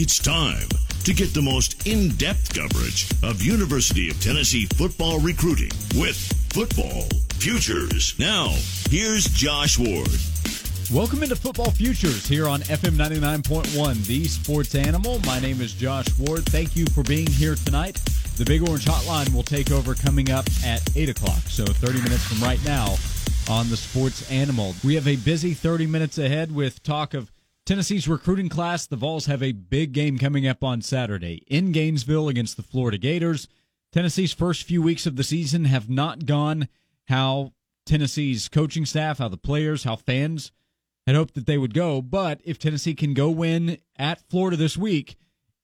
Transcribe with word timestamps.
It's 0.00 0.20
time 0.20 0.68
to 1.02 1.12
get 1.12 1.34
the 1.34 1.42
most 1.42 1.84
in 1.84 2.10
depth 2.10 2.54
coverage 2.54 3.10
of 3.24 3.42
University 3.42 4.08
of 4.08 4.22
Tennessee 4.22 4.64
football 4.66 5.18
recruiting 5.18 5.72
with 6.00 6.16
Football 6.52 7.08
Futures. 7.40 8.16
Now, 8.16 8.54
here's 8.90 9.24
Josh 9.24 9.76
Ward. 9.76 10.08
Welcome 10.92 11.24
into 11.24 11.34
Football 11.34 11.72
Futures 11.72 12.28
here 12.28 12.46
on 12.46 12.60
FM 12.60 12.92
99.1, 12.92 14.06
the 14.06 14.24
sports 14.26 14.76
animal. 14.76 15.18
My 15.26 15.40
name 15.40 15.60
is 15.60 15.72
Josh 15.72 16.16
Ward. 16.16 16.46
Thank 16.46 16.76
you 16.76 16.86
for 16.86 17.02
being 17.02 17.26
here 17.26 17.56
tonight. 17.56 17.96
The 18.36 18.44
Big 18.44 18.62
Orange 18.68 18.84
Hotline 18.84 19.34
will 19.34 19.42
take 19.42 19.72
over 19.72 19.96
coming 19.96 20.30
up 20.30 20.46
at 20.64 20.80
8 20.96 21.08
o'clock, 21.08 21.40
so 21.48 21.64
30 21.64 22.02
minutes 22.02 22.24
from 22.24 22.40
right 22.40 22.64
now 22.64 22.94
on 23.50 23.68
the 23.68 23.76
sports 23.76 24.30
animal. 24.30 24.76
We 24.84 24.94
have 24.94 25.08
a 25.08 25.16
busy 25.16 25.54
30 25.54 25.88
minutes 25.88 26.18
ahead 26.18 26.54
with 26.54 26.84
talk 26.84 27.14
of 27.14 27.32
Tennessee's 27.68 28.08
recruiting 28.08 28.48
class. 28.48 28.86
The 28.86 28.96
Vols 28.96 29.26
have 29.26 29.42
a 29.42 29.52
big 29.52 29.92
game 29.92 30.16
coming 30.16 30.48
up 30.48 30.64
on 30.64 30.80
Saturday 30.80 31.44
in 31.48 31.70
Gainesville 31.70 32.26
against 32.26 32.56
the 32.56 32.62
Florida 32.62 32.96
Gators. 32.96 33.46
Tennessee's 33.92 34.32
first 34.32 34.62
few 34.62 34.80
weeks 34.80 35.04
of 35.04 35.16
the 35.16 35.22
season 35.22 35.66
have 35.66 35.90
not 35.90 36.24
gone 36.24 36.68
how 37.08 37.52
Tennessee's 37.84 38.48
coaching 38.48 38.86
staff, 38.86 39.18
how 39.18 39.28
the 39.28 39.36
players, 39.36 39.84
how 39.84 39.96
fans 39.96 40.50
had 41.06 41.14
hoped 41.14 41.34
that 41.34 41.44
they 41.44 41.58
would 41.58 41.74
go. 41.74 42.00
But 42.00 42.40
if 42.42 42.58
Tennessee 42.58 42.94
can 42.94 43.12
go 43.12 43.28
win 43.28 43.76
at 43.98 44.26
Florida 44.30 44.56
this 44.56 44.78
week, 44.78 45.16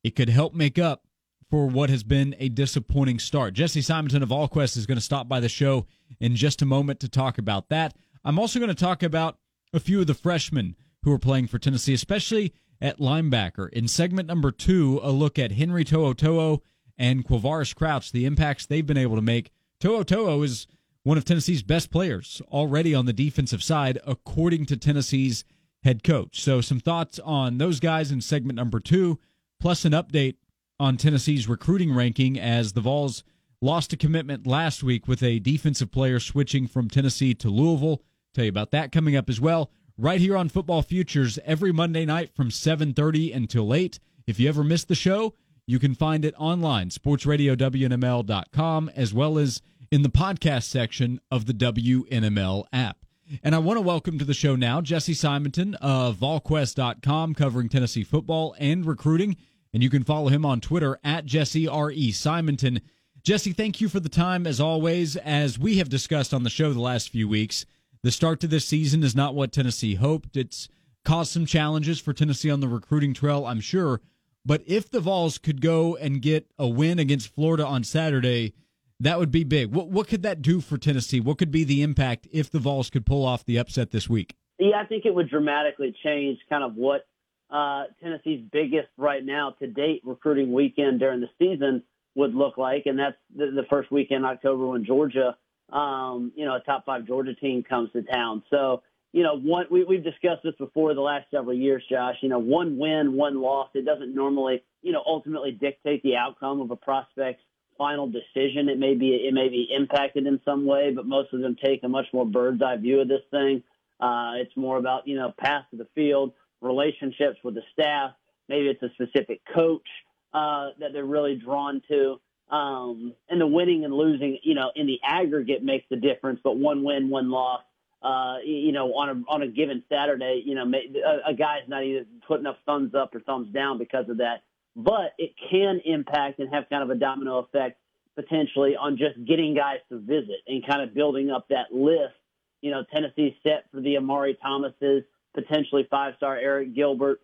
it 0.02 0.14
could 0.14 0.28
help 0.28 0.52
make 0.52 0.78
up 0.78 1.06
for 1.48 1.66
what 1.66 1.88
has 1.88 2.02
been 2.02 2.36
a 2.38 2.50
disappointing 2.50 3.18
start. 3.18 3.54
Jesse 3.54 3.80
Simonton 3.80 4.22
of 4.22 4.28
VolQuest 4.28 4.76
is 4.76 4.84
going 4.84 4.98
to 4.98 5.00
stop 5.00 5.26
by 5.26 5.40
the 5.40 5.48
show 5.48 5.86
in 6.20 6.36
just 6.36 6.60
a 6.60 6.66
moment 6.66 7.00
to 7.00 7.08
talk 7.08 7.38
about 7.38 7.70
that. 7.70 7.96
I'm 8.22 8.38
also 8.38 8.58
going 8.58 8.68
to 8.68 8.74
talk 8.74 9.02
about 9.02 9.38
a 9.72 9.80
few 9.80 10.02
of 10.02 10.06
the 10.06 10.12
freshmen 10.12 10.76
who 11.04 11.12
are 11.12 11.18
playing 11.18 11.46
for 11.46 11.58
Tennessee, 11.58 11.94
especially 11.94 12.52
at 12.80 12.98
linebacker. 12.98 13.68
In 13.70 13.88
segment 13.88 14.26
number 14.26 14.50
two, 14.50 15.00
a 15.02 15.10
look 15.10 15.38
at 15.38 15.52
Henry 15.52 15.84
To'oTo'o 15.84 16.60
and 16.98 17.24
Quavaris 17.24 17.74
Crouch, 17.74 18.12
the 18.12 18.26
impacts 18.26 18.66
they've 18.66 18.86
been 18.86 18.96
able 18.96 19.16
to 19.16 19.22
make. 19.22 19.50
To'oTo'o 19.80 20.44
is 20.44 20.66
one 21.02 21.18
of 21.18 21.24
Tennessee's 21.24 21.62
best 21.62 21.90
players 21.90 22.40
already 22.50 22.94
on 22.94 23.06
the 23.06 23.12
defensive 23.12 23.62
side, 23.62 23.98
according 24.06 24.66
to 24.66 24.76
Tennessee's 24.76 25.44
head 25.82 26.02
coach. 26.02 26.42
So, 26.42 26.60
some 26.60 26.80
thoughts 26.80 27.18
on 27.18 27.58
those 27.58 27.80
guys 27.80 28.10
in 28.10 28.20
segment 28.20 28.56
number 28.56 28.80
two, 28.80 29.20
plus 29.60 29.84
an 29.84 29.92
update 29.92 30.36
on 30.80 30.96
Tennessee's 30.96 31.48
recruiting 31.48 31.94
ranking 31.94 32.40
as 32.40 32.72
the 32.72 32.80
Vols 32.80 33.22
lost 33.60 33.92
a 33.92 33.96
commitment 33.96 34.46
last 34.46 34.82
week 34.82 35.06
with 35.06 35.22
a 35.22 35.38
defensive 35.38 35.90
player 35.90 36.18
switching 36.18 36.66
from 36.66 36.88
Tennessee 36.88 37.34
to 37.34 37.48
Louisville. 37.48 38.02
Tell 38.34 38.44
you 38.44 38.50
about 38.50 38.72
that 38.72 38.90
coming 38.90 39.14
up 39.14 39.28
as 39.28 39.40
well. 39.40 39.70
Right 39.96 40.20
here 40.20 40.36
on 40.36 40.48
Football 40.48 40.82
Futures 40.82 41.38
every 41.44 41.70
Monday 41.70 42.04
night 42.04 42.34
from 42.34 42.50
7:30 42.50 43.32
until 43.32 43.72
8. 43.72 44.00
If 44.26 44.40
you 44.40 44.48
ever 44.48 44.64
missed 44.64 44.88
the 44.88 44.96
show, 44.96 45.34
you 45.68 45.78
can 45.78 45.94
find 45.94 46.24
it 46.24 46.34
online, 46.36 46.90
sportsradiownml.com, 46.90 48.90
as 48.96 49.14
well 49.14 49.38
as 49.38 49.62
in 49.92 50.02
the 50.02 50.08
podcast 50.08 50.64
section 50.64 51.20
of 51.30 51.46
the 51.46 51.54
WNML 51.54 52.64
app. 52.72 53.06
And 53.44 53.54
I 53.54 53.58
want 53.58 53.76
to 53.76 53.82
welcome 53.82 54.18
to 54.18 54.24
the 54.24 54.34
show 54.34 54.56
now 54.56 54.80
Jesse 54.80 55.14
Simonton 55.14 55.76
of 55.76 56.16
VolQuest.com, 56.16 57.34
covering 57.34 57.68
Tennessee 57.68 58.02
football 58.02 58.56
and 58.58 58.84
recruiting. 58.84 59.36
And 59.72 59.80
you 59.80 59.90
can 59.90 60.02
follow 60.02 60.28
him 60.28 60.44
on 60.44 60.60
Twitter 60.60 60.98
at 61.04 61.24
Jesse 61.24 61.68
R.E. 61.68 62.10
Simonton. 62.10 62.80
Jesse, 63.22 63.52
thank 63.52 63.80
you 63.80 63.88
for 63.88 64.00
the 64.00 64.08
time 64.08 64.44
as 64.44 64.58
always. 64.58 65.14
As 65.14 65.56
we 65.56 65.78
have 65.78 65.88
discussed 65.88 66.34
on 66.34 66.42
the 66.42 66.50
show 66.50 66.72
the 66.72 66.80
last 66.80 67.10
few 67.10 67.28
weeks, 67.28 67.64
the 68.04 68.12
start 68.12 68.38
to 68.38 68.46
this 68.46 68.66
season 68.66 69.02
is 69.02 69.16
not 69.16 69.34
what 69.34 69.50
Tennessee 69.50 69.94
hoped. 69.94 70.36
It's 70.36 70.68
caused 71.06 71.32
some 71.32 71.46
challenges 71.46 71.98
for 71.98 72.12
Tennessee 72.12 72.50
on 72.50 72.60
the 72.60 72.68
recruiting 72.68 73.14
trail, 73.14 73.46
I'm 73.46 73.60
sure. 73.60 74.02
But 74.44 74.62
if 74.66 74.90
the 74.90 75.00
Vols 75.00 75.38
could 75.38 75.62
go 75.62 75.96
and 75.96 76.20
get 76.20 76.46
a 76.58 76.68
win 76.68 76.98
against 76.98 77.34
Florida 77.34 77.66
on 77.66 77.82
Saturday, 77.82 78.52
that 79.00 79.18
would 79.18 79.30
be 79.30 79.42
big. 79.42 79.74
What 79.74 79.88
what 79.88 80.06
could 80.06 80.22
that 80.22 80.42
do 80.42 80.60
for 80.60 80.76
Tennessee? 80.76 81.18
What 81.18 81.38
could 81.38 81.50
be 81.50 81.64
the 81.64 81.80
impact 81.80 82.28
if 82.30 82.50
the 82.50 82.58
Vols 82.58 82.90
could 82.90 83.06
pull 83.06 83.24
off 83.24 83.42
the 83.46 83.56
upset 83.56 83.90
this 83.90 84.06
week? 84.06 84.36
Yeah, 84.58 84.82
I 84.82 84.84
think 84.84 85.06
it 85.06 85.14
would 85.14 85.30
dramatically 85.30 85.96
change 86.04 86.38
kind 86.50 86.62
of 86.62 86.74
what 86.74 87.06
uh, 87.48 87.84
Tennessee's 88.02 88.44
biggest 88.52 88.88
right 88.98 89.24
now 89.24 89.54
to 89.60 89.66
date 89.66 90.02
recruiting 90.04 90.52
weekend 90.52 91.00
during 91.00 91.22
the 91.22 91.30
season 91.38 91.82
would 92.14 92.34
look 92.34 92.58
like, 92.58 92.82
and 92.84 92.98
that's 92.98 93.16
the, 93.34 93.46
the 93.46 93.64
first 93.70 93.90
weekend 93.90 94.26
October 94.26 94.66
when 94.66 94.84
Georgia, 94.84 95.36
um, 95.72 96.32
you 96.36 96.44
know, 96.44 96.56
a 96.56 96.60
top 96.60 96.84
five 96.84 97.06
Georgia 97.06 97.34
team 97.34 97.62
comes 97.62 97.90
to 97.92 98.02
town. 98.02 98.42
So 98.50 98.82
you 99.14 99.22
know, 99.22 99.38
one 99.38 99.66
we, 99.70 99.84
we've 99.84 100.02
discussed 100.02 100.42
this 100.42 100.56
before 100.58 100.92
the 100.92 101.00
last 101.00 101.26
several 101.30 101.54
years, 101.54 101.84
Josh. 101.88 102.16
You 102.20 102.28
know, 102.28 102.40
one 102.40 102.76
win, 102.76 103.12
one 103.12 103.40
loss, 103.40 103.68
it 103.72 103.84
doesn't 103.84 104.12
normally, 104.12 104.64
you 104.82 104.90
know, 104.90 105.04
ultimately 105.06 105.52
dictate 105.52 106.02
the 106.02 106.16
outcome 106.16 106.60
of 106.60 106.72
a 106.72 106.76
prospect's 106.76 107.44
final 107.78 108.08
decision. 108.08 108.68
It 108.68 108.76
may 108.76 108.94
be 108.94 109.10
it 109.10 109.32
may 109.32 109.48
be 109.48 109.68
impacted 109.70 110.26
in 110.26 110.40
some 110.44 110.66
way, 110.66 110.90
but 110.92 111.06
most 111.06 111.32
of 111.32 111.40
them 111.40 111.56
take 111.64 111.84
a 111.84 111.88
much 111.88 112.06
more 112.12 112.26
bird's 112.26 112.60
eye 112.60 112.76
view 112.76 113.00
of 113.00 113.06
this 113.06 113.22
thing. 113.30 113.62
Uh, 114.00 114.32
it's 114.38 114.56
more 114.56 114.78
about 114.78 115.06
you 115.06 115.16
know 115.16 115.32
path 115.38 115.64
to 115.70 115.76
the 115.76 115.86
field, 115.94 116.32
relationships 116.60 117.38
with 117.44 117.54
the 117.54 117.62
staff. 117.72 118.10
Maybe 118.48 118.66
it's 118.66 118.82
a 118.82 118.90
specific 118.94 119.42
coach 119.54 119.86
uh, 120.32 120.70
that 120.80 120.92
they're 120.92 121.04
really 121.04 121.36
drawn 121.36 121.82
to. 121.88 122.20
Um, 122.50 123.14
and 123.28 123.40
the 123.40 123.46
winning 123.46 123.84
and 123.84 123.94
losing, 123.94 124.38
you 124.42 124.54
know, 124.54 124.70
in 124.76 124.86
the 124.86 124.98
aggregate 125.02 125.62
makes 125.62 125.86
the 125.90 125.96
difference. 125.96 126.40
But 126.44 126.56
one 126.56 126.84
win, 126.84 127.08
one 127.08 127.30
loss 127.30 127.62
uh, 128.04 128.36
you 128.44 128.70
know, 128.72 128.92
on 128.94 129.08
a 129.08 129.32
on 129.32 129.40
a 129.40 129.48
given 129.48 129.82
Saturday, 129.88 130.42
you 130.44 130.54
know, 130.54 130.64
a, 130.64 131.30
a 131.30 131.34
guy's 131.34 131.66
not 131.66 131.82
either 131.82 132.04
putting 132.28 132.44
up 132.44 132.58
thumbs 132.66 132.94
up 132.94 133.14
or 133.14 133.20
thumbs 133.20 133.52
down 133.52 133.78
because 133.78 134.10
of 134.10 134.18
that. 134.18 134.42
But 134.76 135.14
it 135.16 135.32
can 135.50 135.80
impact 135.86 136.38
and 136.38 136.52
have 136.52 136.68
kind 136.68 136.82
of 136.82 136.90
a 136.90 136.96
domino 136.96 137.38
effect 137.38 137.78
potentially 138.14 138.76
on 138.76 138.98
just 138.98 139.26
getting 139.26 139.54
guys 139.54 139.78
to 139.88 139.98
visit 139.98 140.36
and 140.46 140.66
kind 140.66 140.82
of 140.82 140.94
building 140.94 141.30
up 141.30 141.48
that 141.48 141.72
list. 141.72 142.14
You 142.60 142.72
know, 142.72 142.84
Tennessee's 142.92 143.32
set 143.42 143.64
for 143.72 143.80
the 143.80 143.96
Omari 143.96 144.36
Thomases, 144.42 145.04
potentially 145.34 145.86
five 145.90 146.14
star 146.18 146.36
Arik 146.36 146.74
Gilbert, 146.74 147.22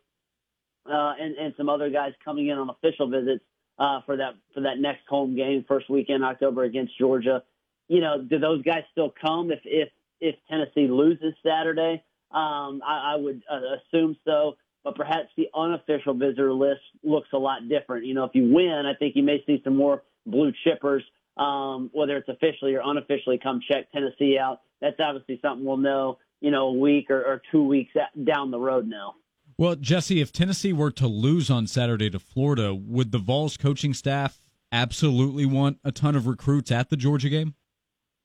uh, 0.87 1.13
and 1.21 1.37
and 1.37 1.53
some 1.59 1.69
other 1.69 1.91
guys 1.91 2.13
coming 2.25 2.49
in 2.49 2.57
on 2.57 2.71
official 2.71 3.07
visits 3.11 3.45
uh, 3.81 4.03
for 4.05 4.19
that 4.19 4.35
for 4.55 4.61
that 4.61 4.79
next 4.79 5.01
home 5.09 5.35
game, 5.35 5.65
first 5.67 5.89
weekend 5.89 6.23
October 6.23 6.65
against 6.65 6.97
Georgia. 6.99 7.43
You 7.89 8.01
know, 8.01 8.23
do 8.23 8.39
those 8.39 8.63
guys 8.63 8.83
still 8.93 9.13
come 9.21 9.51
if 9.51 9.61
if 9.65 9.89
if 10.21 10.37
Tennessee 10.49 10.87
loses 10.87 11.35
Saturday. 11.45 12.05
Um, 12.31 12.83
I, 12.87 13.15
I 13.15 13.17
would 13.17 13.43
uh, 13.51 13.59
assume 13.79 14.17
so, 14.25 14.57
but 14.85 14.95
perhaps 14.95 15.29
the 15.37 15.49
unofficial 15.55 16.15
visitor 16.15 16.53
list 16.53 16.83
looks 17.03 17.29
a 17.33 17.39
lot 17.39 17.69
different. 17.69 18.05
You 18.05 18.15
know, 18.15 18.25
if 18.25 18.33
you 18.35 18.53
win, 18.53 18.85
I 18.87 18.95
think 18.97 19.17
you 19.17 19.25
may 19.25 19.43
see 19.47 19.61
some 19.65 19.77
more 19.77 20.05
blue 20.27 20.53
chippers, 20.65 21.01
um, 21.43 21.91
whether 21.93 22.17
it's 22.19 22.29
officially 22.29 22.75
or 22.75 22.83
unofficially, 22.85 23.41
come 23.43 23.61
check 23.69 23.91
Tennessee 23.91 24.39
out. 24.39 24.61
That's 24.81 25.01
obviously 25.01 25.41
something 25.43 25.67
we'll 25.67 25.79
know, 25.79 26.19
you 26.41 26.51
know, 26.53 26.69
a 26.69 26.73
week 26.73 27.11
or, 27.11 27.21
or 27.21 27.43
two 27.51 27.65
weeks 27.65 27.93
down 28.23 28.53
the 28.53 28.61
road 28.61 28.87
now. 28.87 29.17
Well, 29.61 29.77
Jesse, 29.77 30.23
if 30.23 30.33
Tennessee 30.33 30.73
were 30.73 30.91
to 30.93 31.07
lose 31.07 31.51
on 31.51 31.67
Saturday 31.67 32.09
to 32.09 32.19
Florida, 32.19 32.75
would 32.75 33.13
the 33.13 33.19
Vols 33.19 33.59
coaching 33.59 33.93
staff 33.93 34.41
absolutely 34.73 35.45
want 35.45 35.77
a 35.85 35.93
ton 35.93 36.17
of 36.17 36.27
recruits 36.27 36.73
at 36.73 36.89
the 36.89 36.97
Georgia 36.97 37.29
game? 37.29 37.53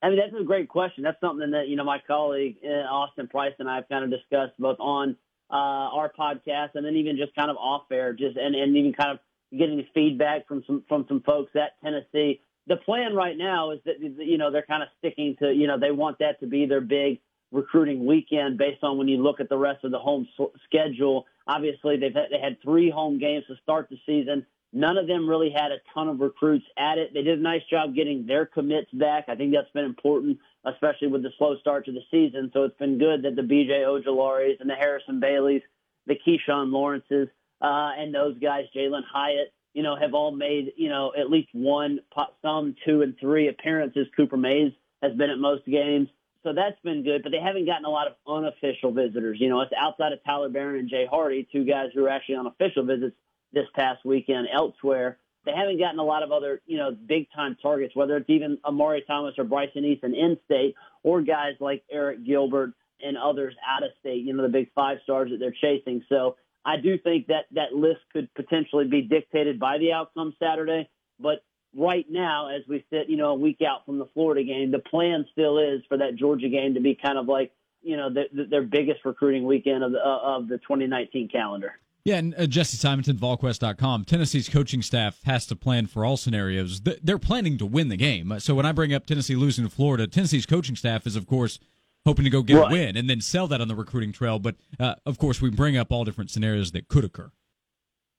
I 0.01 0.07
mean, 0.07 0.18
that's 0.18 0.31
a 0.41 0.46
great 0.46 0.69
question. 0.69 1.03
That's 1.03 1.19
something 1.19 1.51
that, 1.51 1.68
you 1.68 1.75
know, 1.75 1.84
my 1.84 2.00
colleague 2.07 2.56
uh, 2.66 2.88
Austin 2.88 3.28
Price 3.28 3.51
and 3.59 3.69
I 3.69 3.75
have 3.75 3.90
kind 3.90 4.06
of 4.06 4.12
discussed 4.12 4.53
both 4.57 4.79
on 4.79 5.18
uh, 5.51 5.53
our 5.91 6.09
podcast 6.18 6.69
and 6.75 6.85
then 6.85 6.96
even 6.96 7.18
just 7.18 7.35
kind 7.35 7.52
of 7.52 7.57
off 7.57 7.81
air, 7.91 8.13
just 8.13 8.38
and, 8.38 8.56
and 8.56 8.78
even 8.78 8.94
kind 8.94 9.12
of 9.12 9.19
getting 9.52 9.85
feedback 9.94 10.47
from 10.47 10.63
some 10.66 10.85
from 10.88 11.03
some 11.09 11.19
folks 11.19 11.52
at 11.57 11.72
Tennessee. 11.84 12.40
The 12.67 12.78
plan 12.78 13.13
right 13.13 13.38
now 13.38 13.72
is 13.72 13.81
that 13.84 13.96
you 14.00 14.38
know 14.38 14.52
they're 14.52 14.62
kind 14.66 14.84
of 14.84 14.90
sticking 15.00 15.35
to 15.40 15.53
you 15.53 15.67
know 15.67 15.78
they 15.78 15.91
want 15.91 16.19
that 16.19 16.40
to 16.40 16.47
be 16.47 16.66
their 16.66 16.79
big 16.79 17.19
recruiting 17.55 18.05
weekend 18.05 18.57
based 18.57 18.83
on 18.83 18.97
when 18.97 19.07
you 19.07 19.17
look 19.17 19.39
at 19.39 19.49
the 19.49 19.57
rest 19.57 19.83
of 19.83 19.91
the 19.91 19.99
home 19.99 20.27
schedule. 20.66 21.25
Obviously, 21.47 21.97
they've 21.97 22.13
had, 22.13 22.27
they 22.31 22.39
had 22.39 22.61
three 22.61 22.90
home 22.90 23.17
games 23.19 23.46
to 23.47 23.55
start 23.63 23.90
the 23.90 23.97
season. 24.05 24.46
None 24.73 24.97
of 24.97 25.07
them 25.07 25.28
really 25.28 25.49
had 25.49 25.72
a 25.72 25.78
ton 25.93 26.09
of 26.09 26.19
recruits 26.19 26.66
at 26.78 26.97
it. 26.97 27.13
They 27.13 27.22
did 27.22 27.40
a 27.40 27.41
nice 27.41 27.61
job 27.69 27.96
getting 27.96 28.28
their 28.28 28.46
commits 28.46 28.91
back. 28.91 29.25
I 29.29 29.35
think 29.35 29.53
that's 29.53 29.72
been 29.72 29.85
important, 29.85 30.37
especially 30.66 31.07
with 31.07 31.23
the 31.23 31.31
slow 31.37 31.57
start 31.59 31.85
to 31.85 31.93
the 31.93 32.02
season. 32.11 32.52
So 32.53 32.63
it's 32.63 32.78
been 32.78 32.97
good 32.97 33.23
that 33.23 33.37
the 33.37 33.41
BJ 33.41 33.85
Ojularis 33.85 34.59
and 34.59 34.69
the 34.69 34.75
Harrison 34.75 35.22
Baileys, 35.22 35.61
the 36.08 36.16
Keshawn 36.16 36.72
Lawrences, 36.72 37.29
uh, 37.61 37.91
and 37.97 38.13
those 38.13 38.37
guys, 38.40 38.66
Jalin 38.75 39.03
Hyatt, 39.09 39.53
you 39.73 39.81
know, 39.81 39.96
have 39.96 40.13
all 40.13 40.31
made, 40.31 40.73
you 40.75 40.90
know, 40.90 41.13
at 41.17 41.29
least 41.29 41.49
one, 41.53 41.99
some 42.41 42.75
two 42.85 43.01
and 43.01 43.16
three 43.19 43.47
appearances. 43.47 44.08
Cooper 44.17 44.37
Mays 44.37 44.73
has 45.01 45.13
been 45.13 45.29
at 45.29 45.37
most 45.37 45.66
games. 45.66 46.09
So 46.46 46.53
that's 46.53 46.80
been 46.84 47.03
good, 47.03 47.24
but 47.24 47.32
they 47.32 47.40
haven't 47.40 47.66
gotten 47.66 47.86
a 47.86 47.90
lot 47.90 48.06
of 48.06 48.14
unofficial 48.28 48.92
visitors. 48.92 49.38
You 49.42 49.50
know, 49.50 49.62
it's 49.62 49.74
outside 49.76 50.14
of 50.14 50.24
Tyler 50.24 50.47
Baron 50.47 50.80
and 50.80 50.88
Jay 50.88 51.08
Hardy, 51.09 51.47
two 51.52 51.66
guys 51.66 51.90
who 51.96 52.06
are 52.06 52.09
actually 52.09 52.36
on 52.36 52.46
official 52.46 52.86
visits 52.86 53.16
this 53.52 53.66
past 53.74 54.06
weekend 54.06 54.47
elsewhere. 54.53 55.18
They 55.46 55.53
haven't 55.53 55.80
gotten 55.80 55.97
a 55.97 56.03
lot 56.03 56.22
of 56.22 56.32
other, 56.32 56.62
you 56.68 56.78
know, 56.78 56.92
big 56.92 57.30
time 57.36 57.58
targets, 57.59 57.96
whether 57.96 58.16
it's 58.18 58.30
even 58.30 58.59
Omari 58.64 59.03
Thomas 59.08 59.34
or 59.40 59.44
Bryson 59.44 59.82
Eason 59.82 60.16
in 60.16 60.38
state 60.46 60.76
or 61.02 61.24
guys 61.24 61.53
like 61.59 61.84
Arik 61.94 62.24
Gilbert 62.24 62.74
and 63.02 63.18
others 63.18 63.56
out 63.68 63.82
of 63.82 63.90
state, 64.00 64.24
you 64.24 64.34
know, 64.34 64.44
the 64.44 64.50
big 64.50 64.72
five 64.76 65.00
stars 65.03 65.32
that 65.32 65.40
they're 65.40 65.52
chasing. 65.59 66.03
So 66.09 66.36
I 66.64 66.78
do 66.78 67.00
think 67.00 67.28
that 67.28 67.46
that 67.53 67.74
list 67.74 68.02
could 68.14 68.32
potentially 68.36 68.86
be 68.86 69.02
dictated 69.02 69.59
by 69.59 69.80
the 69.80 69.94
outcome 69.94 70.36
Saturday. 70.40 70.90
But 71.20 71.44
right 71.75 72.05
now, 72.09 72.49
as 72.49 72.61
we 72.67 72.85
sit, 72.89 73.09
you 73.09 73.17
know, 73.17 73.29
a 73.29 73.35
week 73.35 73.59
out 73.61 73.85
from 73.85 73.99
the 73.99 74.07
Florida 74.13 74.43
game, 74.43 74.72
the 74.72 74.79
plan 74.79 75.25
still 75.31 75.59
is 75.59 75.81
for 75.87 75.97
that 75.97 76.16
Georgia 76.16 76.49
game 76.49 76.73
to 76.75 76.79
be 76.79 76.95
kind 76.95 77.17
of 77.17 77.27
like, 77.27 77.51
you 77.81 77.97
know, 77.97 78.09
the, 78.11 78.23
the, 78.33 78.45
their 78.45 78.63
biggest 78.63 79.05
recruiting 79.05 79.45
weekend 79.45 79.83
of 79.83 79.91
the, 79.91 79.99
uh, 79.99 80.37
of 80.37 80.47
the 80.47 80.57
2019 80.59 81.29
calendar. 81.29 81.73
Yeah, 82.03 82.17
and 82.17 82.35
uh, 82.37 82.45
Jesse 82.45 82.77
Simonton, 82.77 83.17
VolQuest.com. 83.17 84.05
Tennessee's 84.05 84.47
coaching 84.47 84.83
staff 84.83 85.19
has 85.25 85.47
to 85.47 85.55
plan 85.55 85.87
for 85.87 86.05
all 86.05 86.17
scenarios. 86.17 86.81
They're 86.81 87.17
planning 87.17 87.57
to 87.57 87.66
win 87.66 87.89
the 87.89 87.97
game. 87.97 88.39
So 88.39 88.53
when 88.53 88.66
I 88.66 88.72
bring 88.72 88.93
up 88.93 89.07
Tennessee 89.07 89.35
losing 89.35 89.66
to 89.66 89.72
Florida, 89.72 90.05
Tennessee's 90.05 90.45
coaching 90.45 90.75
staff 90.75 91.07
is, 91.07 91.16
of 91.16 91.25
course, 91.25 91.57
hoping 92.05 92.23
to 92.23 92.29
go 92.29 92.43
get 92.43 92.57
right. 92.57 92.72
a 92.72 92.73
win 92.73 92.95
and 92.95 93.09
then 93.09 93.22
sell 93.22 93.47
that 93.47 93.59
on 93.59 93.67
the 93.67 93.75
recruiting 93.75 94.11
trail. 94.11 94.37
But 94.37 94.55
uh, 94.79 94.95
of 95.07 95.17
course, 95.17 95.41
we 95.41 95.49
bring 95.49 95.77
up 95.77 95.91
all 95.91 96.05
different 96.05 96.29
scenarios 96.29 96.72
that 96.73 96.87
could 96.87 97.03
occur. 97.03 97.31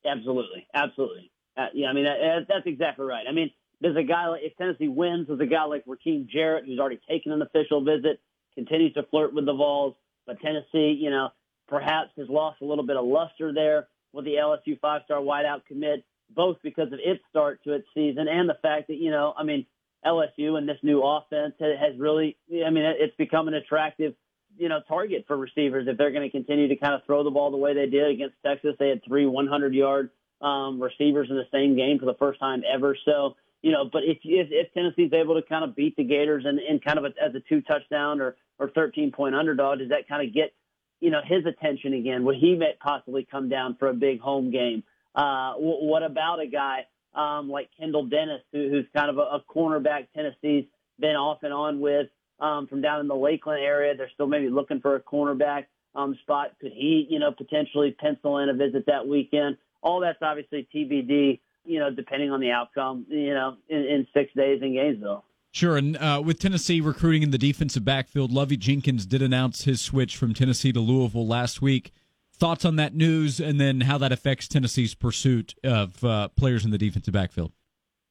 Absolutely, 0.05 0.67
absolutely. 0.75 1.31
Uh, 1.57 1.67
yeah, 1.73 1.89
I 1.89 1.93
mean 1.93 2.05
that, 2.05 2.47
that's 2.49 2.67
exactly 2.67 3.07
right. 3.07 3.25
I 3.29 3.33
mean, 3.33 3.51
there's 3.81 3.97
a 3.97 4.03
guy 4.03 4.29
like 4.29 4.43
if 4.43 4.57
Tennessee 4.57 4.89
wins, 4.89 5.27
there's 5.29 5.41
a 5.41 5.47
guy 5.47 5.65
like 5.65 5.85
Rakim 5.87 6.29
Jarrett 6.29 6.65
who's 6.67 6.79
already 6.79 7.01
taken 7.09 7.33
an 7.33 7.43
official 7.43 7.83
visit, 7.85 8.21
continues 8.55 8.95
to 8.95 9.03
flirt 9.05 9.35
with 9.35 9.47
the 9.47 9.55
Vols, 9.55 9.95
but 10.27 10.41
Tennessee, 10.41 10.99
you 10.99 11.11
know, 11.11 11.31
perhaps 11.69 12.11
has 12.17 12.29
lost 12.29 12.61
a 12.63 12.65
little 12.65 12.87
bit 12.87 12.97
of 12.97 13.05
luster 13.05 13.53
there 13.53 13.89
with 14.13 14.25
the 14.25 14.35
LSU 14.35 14.79
five-star 14.81 15.21
wideout 15.21 15.67
commit, 15.67 16.05
both 16.35 16.57
because 16.63 16.93
of 16.93 16.99
its 17.03 17.23
start 17.29 17.63
to 17.65 17.73
its 17.73 17.87
season 17.95 18.29
and 18.29 18.49
the 18.49 18.57
fact 18.63 18.89
that 18.89 18.97
you 18.97 19.11
know, 19.11 19.35
I 19.37 19.45
mean, 19.45 19.67
LSU 20.05 20.57
and 20.57 20.69
this 20.69 20.79
new 20.83 21.03
offense 21.03 21.55
has 21.61 21.99
really, 21.99 22.37
I 22.51 22.71
mean, 22.71 22.85
it's 22.99 23.17
become 23.17 23.49
an 23.49 23.55
attractive, 23.55 24.15
you 24.57 24.69
know, 24.69 24.81
target 24.89 25.25
for 25.27 25.37
receivers 25.37 25.87
if 25.89 25.99
they're 25.99 26.13
going 26.13 26.23
to 26.23 26.31
continue 26.31 26.69
to 26.69 26.77
kind 26.77 26.95
of 26.95 27.05
throw 27.05 27.25
the 27.25 27.31
ball 27.31 27.51
the 27.51 27.57
way 27.57 27.75
they 27.75 27.87
did 27.87 28.11
against 28.11 28.37
Texas. 28.45 28.77
They 28.79 28.89
had 28.89 29.03
three 29.05 29.25
100-yard 29.25 30.11
um, 30.41 30.83
receivers 30.83 31.29
in 31.31 31.37
the 31.37 31.47
same 31.53 31.77
game 31.77 31.99
for 31.99 32.07
the 32.07 32.15
first 32.15 32.41
time 32.41 32.63
ever. 32.73 32.97
So, 33.05 33.37
you 33.63 33.73
know, 33.73 33.89
but 33.91 34.03
if 34.05 34.19
if, 34.25 34.49
if 34.51 34.73
Tennessee's 34.75 35.13
able 35.13 35.41
to 35.41 35.47
kind 35.47 35.65
of 35.65 35.75
beat 35.75 35.97
the 35.97 36.05
Gators 36.05 36.45
and, 36.47 36.59
and 36.59 36.85
kind 36.85 36.99
of 36.99 37.05
a, 37.05 37.09
as 37.23 37.35
a 37.35 37.41
two 37.41 37.61
touchdown 37.63 38.21
or 38.21 38.37
or 38.59 38.71
13 38.71 39.13
point 39.13 39.35
underdog, 39.35 39.79
does 39.79 39.91
that 39.91 40.09
kind 40.09 40.27
of 40.27 40.35
get 40.35 40.53
you 41.01 41.11
know 41.11 41.21
his 41.25 41.45
attention 41.47 41.95
again? 41.95 42.25
Would 42.25 42.37
he 42.37 42.61
possibly 42.81 43.27
come 43.31 43.49
down 43.49 43.77
for 43.79 43.89
a 43.89 43.95
big 43.95 44.21
home 44.21 44.51
game? 44.51 44.83
Uh, 45.15 45.55
what 45.55 46.03
about 46.03 46.41
a 46.41 46.47
guy 46.47 46.87
um, 47.15 47.49
like 47.49 47.71
Kendall 47.79 48.07
Dennis, 48.07 48.43
who, 48.53 48.69
who's 48.69 48.85
kind 48.95 49.11
of 49.11 49.19
a, 49.19 49.23
a 49.23 49.43
cornerback 49.49 50.09
Tennessee's 50.15 50.67
been 51.01 51.17
off 51.17 51.39
and 51.43 51.53
on 51.53 51.81
with 51.81 52.09
um, 52.41 52.67
from 52.67 52.83
down 52.83 53.01
in 53.01 53.09
the 53.09 53.17
Lakeland 53.17 53.63
area. 53.63 53.97
They're 53.97 54.11
still 54.15 54.27
maybe 54.27 54.49
looking 54.49 54.81
for 54.81 54.97
a 54.97 55.01
cornerback 55.01 55.65
um, 55.95 56.17
spot. 56.23 56.53
Could 56.61 56.73
he, 56.73 57.07
you 57.09 57.19
know, 57.19 57.33
potentially 57.33 57.97
pencil 57.99 58.39
in 58.39 58.49
a 58.49 58.55
visit 58.55 58.85
that 58.87 59.09
weekend? 59.09 59.57
All 59.83 60.01
that's 60.01 60.19
obviously 60.23 60.69
TBD, 60.75 61.41
you 61.65 61.79
know, 61.79 61.91
depending 61.91 62.31
on 62.31 62.41
the 62.41 62.51
outcome, 62.51 63.07
you 63.09 63.35
know, 63.35 63.57
in, 63.69 63.79
in 63.79 64.07
six 64.15 64.33
days 64.35 64.61
in 64.63 64.75
Gainesville. 64.75 65.25
Sure, 65.53 65.77
and 65.77 65.97
uh, 65.97 66.21
with 66.23 66.39
Tennessee 66.39 66.83
recruiting 66.83 67.23
in 67.23 67.31
the 67.31 67.39
defensive 67.39 67.85
backfield, 67.85 68.31
Lovey 68.31 68.59
Jenkins 68.59 69.07
did 69.07 69.23
announce 69.23 69.65
his 69.65 69.81
switch 69.81 70.17
from 70.17 70.35
Tennessee 70.35 70.71
to 70.73 70.81
Louisville 70.81 71.27
last 71.27 71.63
week. 71.63 71.93
Thoughts 72.35 72.67
on 72.67 72.77
that 72.77 72.95
news, 72.95 73.41
and 73.41 73.59
then 73.59 73.81
how 73.81 73.97
that 73.97 74.13
affects 74.13 74.49
Tennessee's 74.49 74.95
pursuit 74.95 75.55
of 75.65 76.05
uh, 76.05 76.29
players 76.29 76.67
in 76.67 76.73
the 76.73 76.79
defensive 76.79 77.15
backfield? 77.15 77.53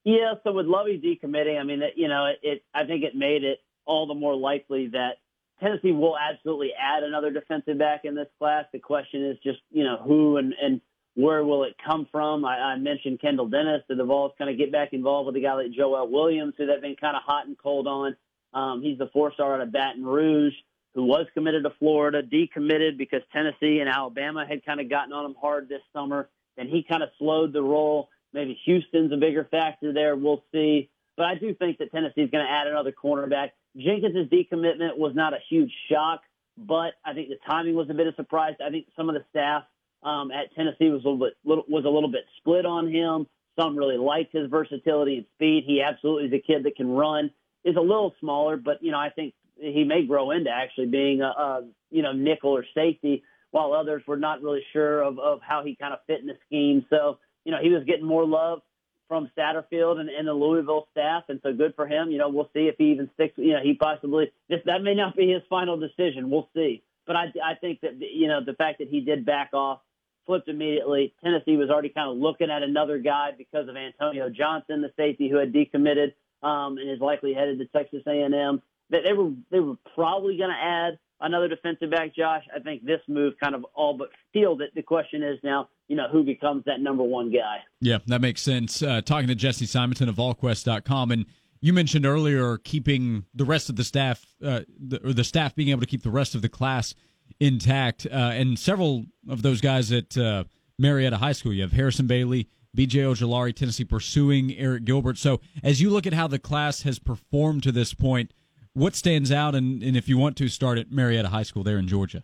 Yeah, 0.04 0.34
so 0.44 0.54
with 0.54 0.66
Lovey 0.66 1.00
decommitting, 1.00 1.60
I 1.60 1.64
mean, 1.64 1.84
it, 1.84 1.94
you 1.96 2.08
know, 2.08 2.26
it, 2.26 2.40
it, 2.42 2.64
I 2.74 2.86
think 2.86 3.04
it 3.04 3.16
made 3.16 3.44
it 3.44 3.60
all 3.86 4.08
the 4.08 4.16
more 4.16 4.36
likely 4.36 4.88
that 4.88 5.18
Tennessee 5.60 5.92
will 5.92 6.18
absolutely 6.18 6.72
add 6.80 7.04
another 7.04 7.32
defensive 7.32 7.78
back 7.78 8.02
in 8.06 8.16
this 8.16 8.28
class. 8.40 8.66
The 8.74 8.80
question 8.80 9.26
is 9.26 9.38
just, 9.44 9.60
you 9.72 9.84
know, 9.84 9.98
who 10.04 10.38
and, 10.38 10.54
and 10.62 10.82
where 11.16 11.44
will 11.44 11.64
it 11.64 11.76
come 11.84 12.08
from? 12.12 12.46
I, 12.46 12.58
I 12.58 12.78
mentioned 12.78 13.22
Kendall 13.22 13.48
Dennis. 13.48 13.82
The 13.88 14.04
Vols 14.04 14.34
kind 14.38 14.50
of 14.50 14.58
get 14.58 14.72
back 14.72 14.94
involved 14.94 15.28
with 15.28 15.36
a 15.36 15.40
guy 15.40 15.54
like 15.54 15.72
Joel 15.72 16.10
Williams, 16.10 16.54
who 16.58 16.66
they've 16.66 16.82
been 16.82 16.96
kind 16.96 17.16
of 17.16 17.24
hot 17.24 17.48
and 17.48 17.58
cold 17.58 17.88
on? 17.88 18.16
Um, 18.54 18.82
he's 18.82 18.98
the 18.98 19.10
four 19.12 19.34
star 19.34 19.56
out 19.56 19.62
of 19.62 19.72
Baton 19.72 20.06
Rouge 20.06 20.54
who 20.96 21.04
was 21.04 21.28
committed 21.34 21.64
to 21.64 21.72
Florida, 21.78 22.24
decommitted 22.24 22.98
because 22.98 23.22
Tennessee 23.34 23.80
and 23.80 23.90
Alabama 23.90 24.46
had 24.48 24.66
kind 24.66 24.80
of 24.80 24.90
gotten 24.90 25.12
on 25.12 25.26
him 25.26 25.36
hard 25.40 25.68
this 25.68 25.82
summer. 25.94 26.30
And 26.58 26.70
he 26.70 26.86
kind 26.88 27.04
of 27.04 27.10
slowed 27.20 27.52
the 27.52 27.62
roll. 27.62 28.08
Maybe 28.32 28.58
Houston's 28.64 29.12
a 29.12 29.18
bigger 29.18 29.46
factor 29.52 29.92
there. 29.92 30.16
We'll 30.16 30.44
see. 30.54 30.90
But 31.18 31.26
I 31.26 31.36
do 31.36 31.54
think 31.54 31.80
that 31.80 31.92
Tennessee's 31.92 32.30
going 32.32 32.46
to 32.46 32.50
add 32.50 32.68
another 32.68 32.94
cornerback. 32.94 33.52
Jenkins' 33.76 34.30
decommitment 34.30 34.98
was 34.98 35.14
not 35.14 35.34
a 35.34 35.40
huge 35.50 35.72
shock, 35.92 36.22
but 36.58 36.94
I 37.04 37.14
think 37.14 37.28
the 37.28 37.38
timing 37.46 37.76
was 37.76 37.90
a 37.90 37.94
bit 37.94 38.08
of 38.08 38.14
a 38.14 38.16
surprise. 38.16 38.54
I 38.66 38.70
think 38.70 38.88
some 38.96 39.10
of 39.10 39.16
the 39.16 39.26
staff 39.30 39.64
um, 40.06 40.31
at 40.31 40.54
Tennessee 40.56 40.90
was 40.90 41.04
a 41.04 41.10
little 41.10 41.18
bit 41.18 41.34
little, 41.44 41.66
was 41.68 41.84
a 41.84 41.90
little 41.90 42.12
bit 42.12 42.25
split 42.38 42.66
on 42.66 42.88
him. 42.88 43.28
Some 43.60 43.75
really 43.75 43.98
liked 43.98 44.34
his 44.34 44.50
versatility 44.50 45.18
and 45.18 45.25
speed. 45.36 45.63
He 45.66 45.81
absolutely 45.81 46.28
is 46.28 46.34
a 46.34 46.46
kid 46.46 46.63
that 46.63 46.75
can 46.75 46.90
run. 46.90 47.31
Is 47.63 47.75
a 47.75 47.81
little 47.81 48.13
smaller, 48.19 48.57
but 48.57 48.84
you 48.84 48.92
know 48.92 49.00
I 49.00 49.10
think 49.10 49.34
he 49.57 49.84
may 49.84 50.06
grow 50.06 50.31
into 50.31 50.52
actually 50.52 50.88
being 50.88 51.22
a, 51.22 51.25
a 51.25 51.68
you 51.90 52.04
know 52.04 52.12
nickel 52.12 52.52
or 52.52 52.63
safety, 52.75 53.24
while 53.50 53.74
others 53.74 54.04
were 54.06 54.18
not 54.18 54.44
really 54.44 54.62
sure 54.72 55.02
of, 55.02 55.18
of 55.18 55.40
how 55.42 55.63
he 55.63 55.75
kind 55.75 55.94
of 55.94 56.00
fit 56.06 56.22
in 56.22 56.28
the 56.28 56.38
scheme. 56.46 56.86
So 56.92 57.18
you 57.44 57.52
know 57.52 57.57
he 57.62 57.69
was 57.69 57.84
getting 57.86 58.06
more 58.06 58.25
love 58.25 58.62
from 59.07 59.30
Satterfield 59.38 60.00
and, 60.00 60.10
and 60.10 60.28
the 60.28 60.34
Louisville 60.34 60.88
staff, 60.92 61.24
and 61.30 61.40
so 61.42 61.54
good 61.54 61.74
for 61.75 61.88
him. 61.88 62.12
You 62.12 62.19
know 62.19 62.30
we'll 62.30 62.52
see 62.54 62.68
if 62.68 62.75
he 62.78 62.92
even 62.92 63.10
sticks. 63.16 63.34
You 63.38 63.54
know 63.54 63.62
he 63.63 63.74
possibly 63.74 64.31
this 64.50 64.60
that 64.66 64.84
may 64.84 64.94
not 64.94 65.16
be 65.16 65.31
his 65.31 65.42
final 65.50 65.78
decision. 65.78 66.30
We'll 66.30 66.50
see. 66.54 66.84
But 67.07 67.16
I 67.16 67.25
I 67.44 67.56
think 67.60 67.81
that 67.81 67.94
you 68.00 68.28
know 68.28 68.42
the 68.46 68.54
fact 68.54 68.78
that 68.78 68.90
he 68.90 69.00
did 69.00 69.25
back 69.25 69.50
off 69.54 69.80
flipped 70.25 70.48
immediately. 70.48 71.13
Tennessee 71.24 71.57
was 71.57 71.69
already 71.69 71.89
kind 71.89 72.10
of 72.10 72.18
looking 72.18 72.50
at 72.50 72.63
another 72.63 72.98
guy 72.98 73.31
because 73.38 73.68
of 73.68 73.75
Antonio 73.75 74.30
Johnson, 74.30 74.81
the 74.81 74.92
safety 74.98 75.30
who 75.30 75.38
had 75.38 75.54
decommitted 75.54 76.13
um, 76.44 76.77
and 76.77 76.89
is 76.89 77.00
likely 77.00 77.33
headed 77.33 77.60
to 77.60 77.66
Texas 77.68 78.04
A&M 78.07 78.62
that 78.89 79.01
they 79.04 79.13
were 79.13 79.31
they 79.51 79.60
were 79.60 79.75
probably 79.95 80.38
going 80.38 80.50
to 80.50 80.56
add 80.56 81.00
another 81.22 81.48
defensive 81.48 81.92
back, 81.92 82.16
Josh. 82.16 82.44
I 82.56 82.60
think 82.60 82.86
this 82.86 83.01
move 83.07 83.33
kind 83.42 83.56
of 83.56 83.66
all 83.74 83.98
but 83.98 84.10
sealed 84.33 84.62
it. 84.62 84.74
The 84.75 84.83
question 84.83 85.24
is 85.24 85.39
now, 85.44 85.69
you 85.88 85.95
know, 85.95 86.07
who 86.12 86.24
becomes 86.24 86.66
that 86.66 86.80
number 86.80 87.04
one 87.04 87.31
guy? 87.31 87.57
Yeah, 87.80 88.00
that 88.07 88.21
makes 88.21 88.42
sense. 88.42 88.81
Uh, 88.81 89.01
talking 89.01 89.28
to 89.28 89.36
Jesse 89.36 89.66
Simonton 89.66 90.10
of 90.10 90.16
VolQuest.com, 90.16 91.12
and 91.12 91.25
you 91.62 91.74
mentioned 91.74 92.06
earlier 92.06 92.57
keeping 92.57 93.25
the 93.33 93.45
rest 93.45 93.69
of 93.69 93.75
the 93.75 93.83
staff, 93.83 94.25
uh, 94.44 94.62
the, 94.80 95.04
or 95.04 95.13
the 95.13 95.24
staff 95.24 95.56
being 95.56 95.69
able 95.69 95.81
to 95.81 95.88
keep 95.88 96.04
the 96.04 96.12
rest 96.12 96.36
of 96.36 96.42
the 96.42 96.50
class 96.50 96.94
intact, 97.40 98.06
uh, 98.06 98.16
and 98.16 98.58
several 98.58 99.06
of 99.30 99.42
those 99.42 99.62
guys 99.62 99.92
at 99.92 100.18
uh, 100.18 100.46
Marietta 100.78 101.18
High 101.18 101.34
School. 101.34 101.54
You 101.54 101.64
have 101.64 101.74
Harrison 101.74 102.08
Bailey. 102.08 102.50
BJ 102.76 103.04
Ojulari, 103.04 103.56
Tennessee 103.56 103.86
pursuing 103.86 104.50
Arik 104.50 104.83
Gilbert. 104.83 105.18
So, 105.18 105.40
as 105.64 105.80
you 105.81 105.90
look 105.90 106.06
at 106.06 106.12
how 106.12 106.28
the 106.28 106.38
class 106.38 106.81
has 106.81 107.00
performed 107.00 107.64
to 107.64 107.71
this 107.71 107.94
point, 107.94 108.33
what 108.74 108.95
stands 108.95 109.31
out, 109.31 109.56
and, 109.56 109.81
and 109.81 109.95
if 109.95 110.09
you 110.09 110.18
want 110.18 110.36
to 110.36 110.50
start 110.50 110.78
at 110.78 110.92
Marietta 110.92 111.30
High 111.30 111.44
School 111.44 111.64
there 111.64 111.78
in 111.78 111.88
Georgia? 111.88 112.21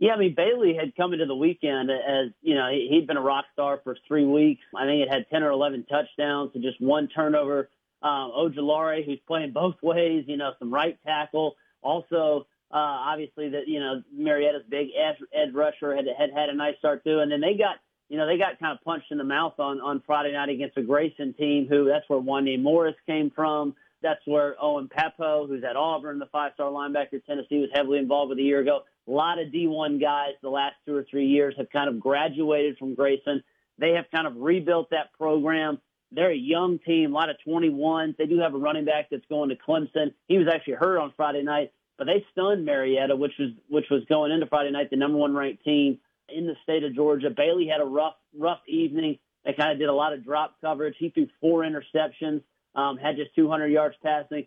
Yeah, 0.00 0.12
I 0.12 0.18
mean 0.18 0.34
Bailey 0.34 0.74
had 0.74 0.96
come 0.96 1.12
into 1.12 1.26
the 1.26 1.36
weekend 1.36 1.90
as 1.90 2.30
you 2.40 2.54
know 2.54 2.70
he'd 2.70 3.06
been 3.06 3.18
a 3.18 3.22
rock 3.22 3.44
star 3.52 3.80
for 3.84 3.96
three 4.08 4.24
weeks. 4.24 4.62
I 4.74 4.86
think 4.86 5.02
it 5.02 5.12
had 5.12 5.26
ten 5.30 5.42
or 5.42 5.50
eleven 5.50 5.84
touchdowns 5.84 6.52
and 6.54 6.62
just 6.62 6.80
one 6.80 7.08
turnover. 7.08 7.68
Um, 8.02 8.32
Ojulari, 8.34 9.04
who's 9.04 9.18
playing 9.26 9.52
both 9.52 9.74
ways, 9.82 10.24
you 10.26 10.38
know, 10.38 10.52
some 10.58 10.72
right 10.72 10.98
tackle. 11.04 11.56
Also, 11.82 12.46
uh, 12.72 12.76
obviously 12.76 13.48
that 13.50 13.66
you 13.66 13.80
know 13.80 14.02
Marietta's 14.16 14.64
big 14.68 14.88
edge 14.96 15.52
rusher 15.52 15.94
had 15.94 16.06
had 16.16 16.30
had 16.34 16.48
a 16.48 16.54
nice 16.54 16.76
start 16.78 17.04
too, 17.04 17.20
and 17.20 17.30
then 17.30 17.40
they 17.40 17.54
got 17.54 17.76
you 18.08 18.16
know 18.16 18.26
they 18.26 18.38
got 18.38 18.58
kind 18.58 18.76
of 18.76 18.84
punched 18.84 19.10
in 19.10 19.18
the 19.18 19.24
mouth 19.24 19.58
on 19.58 19.80
on 19.80 20.02
Friday 20.06 20.32
night 20.32 20.48
against 20.48 20.76
a 20.76 20.82
Grayson 20.82 21.34
team 21.34 21.66
who 21.68 21.86
that's 21.86 22.08
where 22.08 22.20
Wanya 22.20 22.60
Morris 22.60 22.96
came 23.06 23.30
from. 23.30 23.74
That's 24.02 24.20
where 24.24 24.56
Owen 24.60 24.88
Pappoe, 24.88 25.46
who's 25.46 25.62
at 25.62 25.76
Auburn, 25.76 26.18
the 26.18 26.26
five-star 26.32 26.70
linebacker, 26.70 27.22
Tennessee, 27.26 27.58
was 27.58 27.68
heavily 27.74 27.98
involved 27.98 28.30
with 28.30 28.38
a 28.38 28.42
year 28.42 28.60
ago. 28.60 28.84
A 29.06 29.10
lot 29.10 29.38
of 29.38 29.48
D1 29.48 30.00
guys 30.00 30.30
the 30.40 30.48
last 30.48 30.76
two 30.86 30.94
or 30.94 31.04
three 31.10 31.26
years 31.26 31.54
have 31.58 31.68
kind 31.70 31.88
of 31.88 32.00
graduated 32.00 32.78
from 32.78 32.94
Grayson. 32.94 33.42
They 33.78 33.90
have 33.92 34.06
kind 34.10 34.26
of 34.26 34.36
rebuilt 34.36 34.90
that 34.90 35.12
program. 35.18 35.80
They're 36.12 36.32
a 36.32 36.36
young 36.36 36.78
team, 36.78 37.12
a 37.12 37.14
lot 37.14 37.30
of 37.30 37.36
21s. 37.46 38.16
They 38.16 38.26
do 38.26 38.38
have 38.38 38.54
a 38.54 38.58
running 38.58 38.84
back 38.84 39.08
that's 39.10 39.24
going 39.28 39.50
to 39.50 39.56
Clemson. 39.56 40.12
He 40.28 40.38
was 40.38 40.48
actually 40.52 40.74
hurt 40.74 40.98
on 40.98 41.12
Friday 41.16 41.42
night, 41.42 41.72
but 42.00 42.06
they 42.06 42.24
stunned 42.32 42.64
Marietta, 42.64 43.14
which 43.14 43.34
was 43.38 43.50
which 43.68 43.84
was 43.90 44.02
going 44.08 44.32
into 44.32 44.46
Friday 44.46 44.70
night 44.70 44.88
the 44.88 44.96
number 44.96 45.18
one 45.18 45.34
ranked 45.34 45.62
team 45.64 45.98
in 46.34 46.46
the 46.46 46.54
state 46.62 46.82
of 46.82 46.94
Georgia. 46.94 47.28
Bailey 47.28 47.68
had 47.68 47.82
a 47.82 47.84
rough 47.84 48.14
rough 48.34 48.60
evening. 48.66 49.18
They 49.44 49.52
kind 49.52 49.72
of 49.72 49.78
did 49.78 49.90
a 49.90 49.92
lot 49.92 50.14
of 50.14 50.24
drop 50.24 50.56
coverage. 50.62 50.94
He 50.98 51.10
threw 51.10 51.28
four 51.42 51.62
interceptions 51.62 52.40
um, 52.74 52.96
had 52.96 53.16
just 53.16 53.34
200 53.34 53.68
yards 53.68 53.96
passing. 54.02 54.46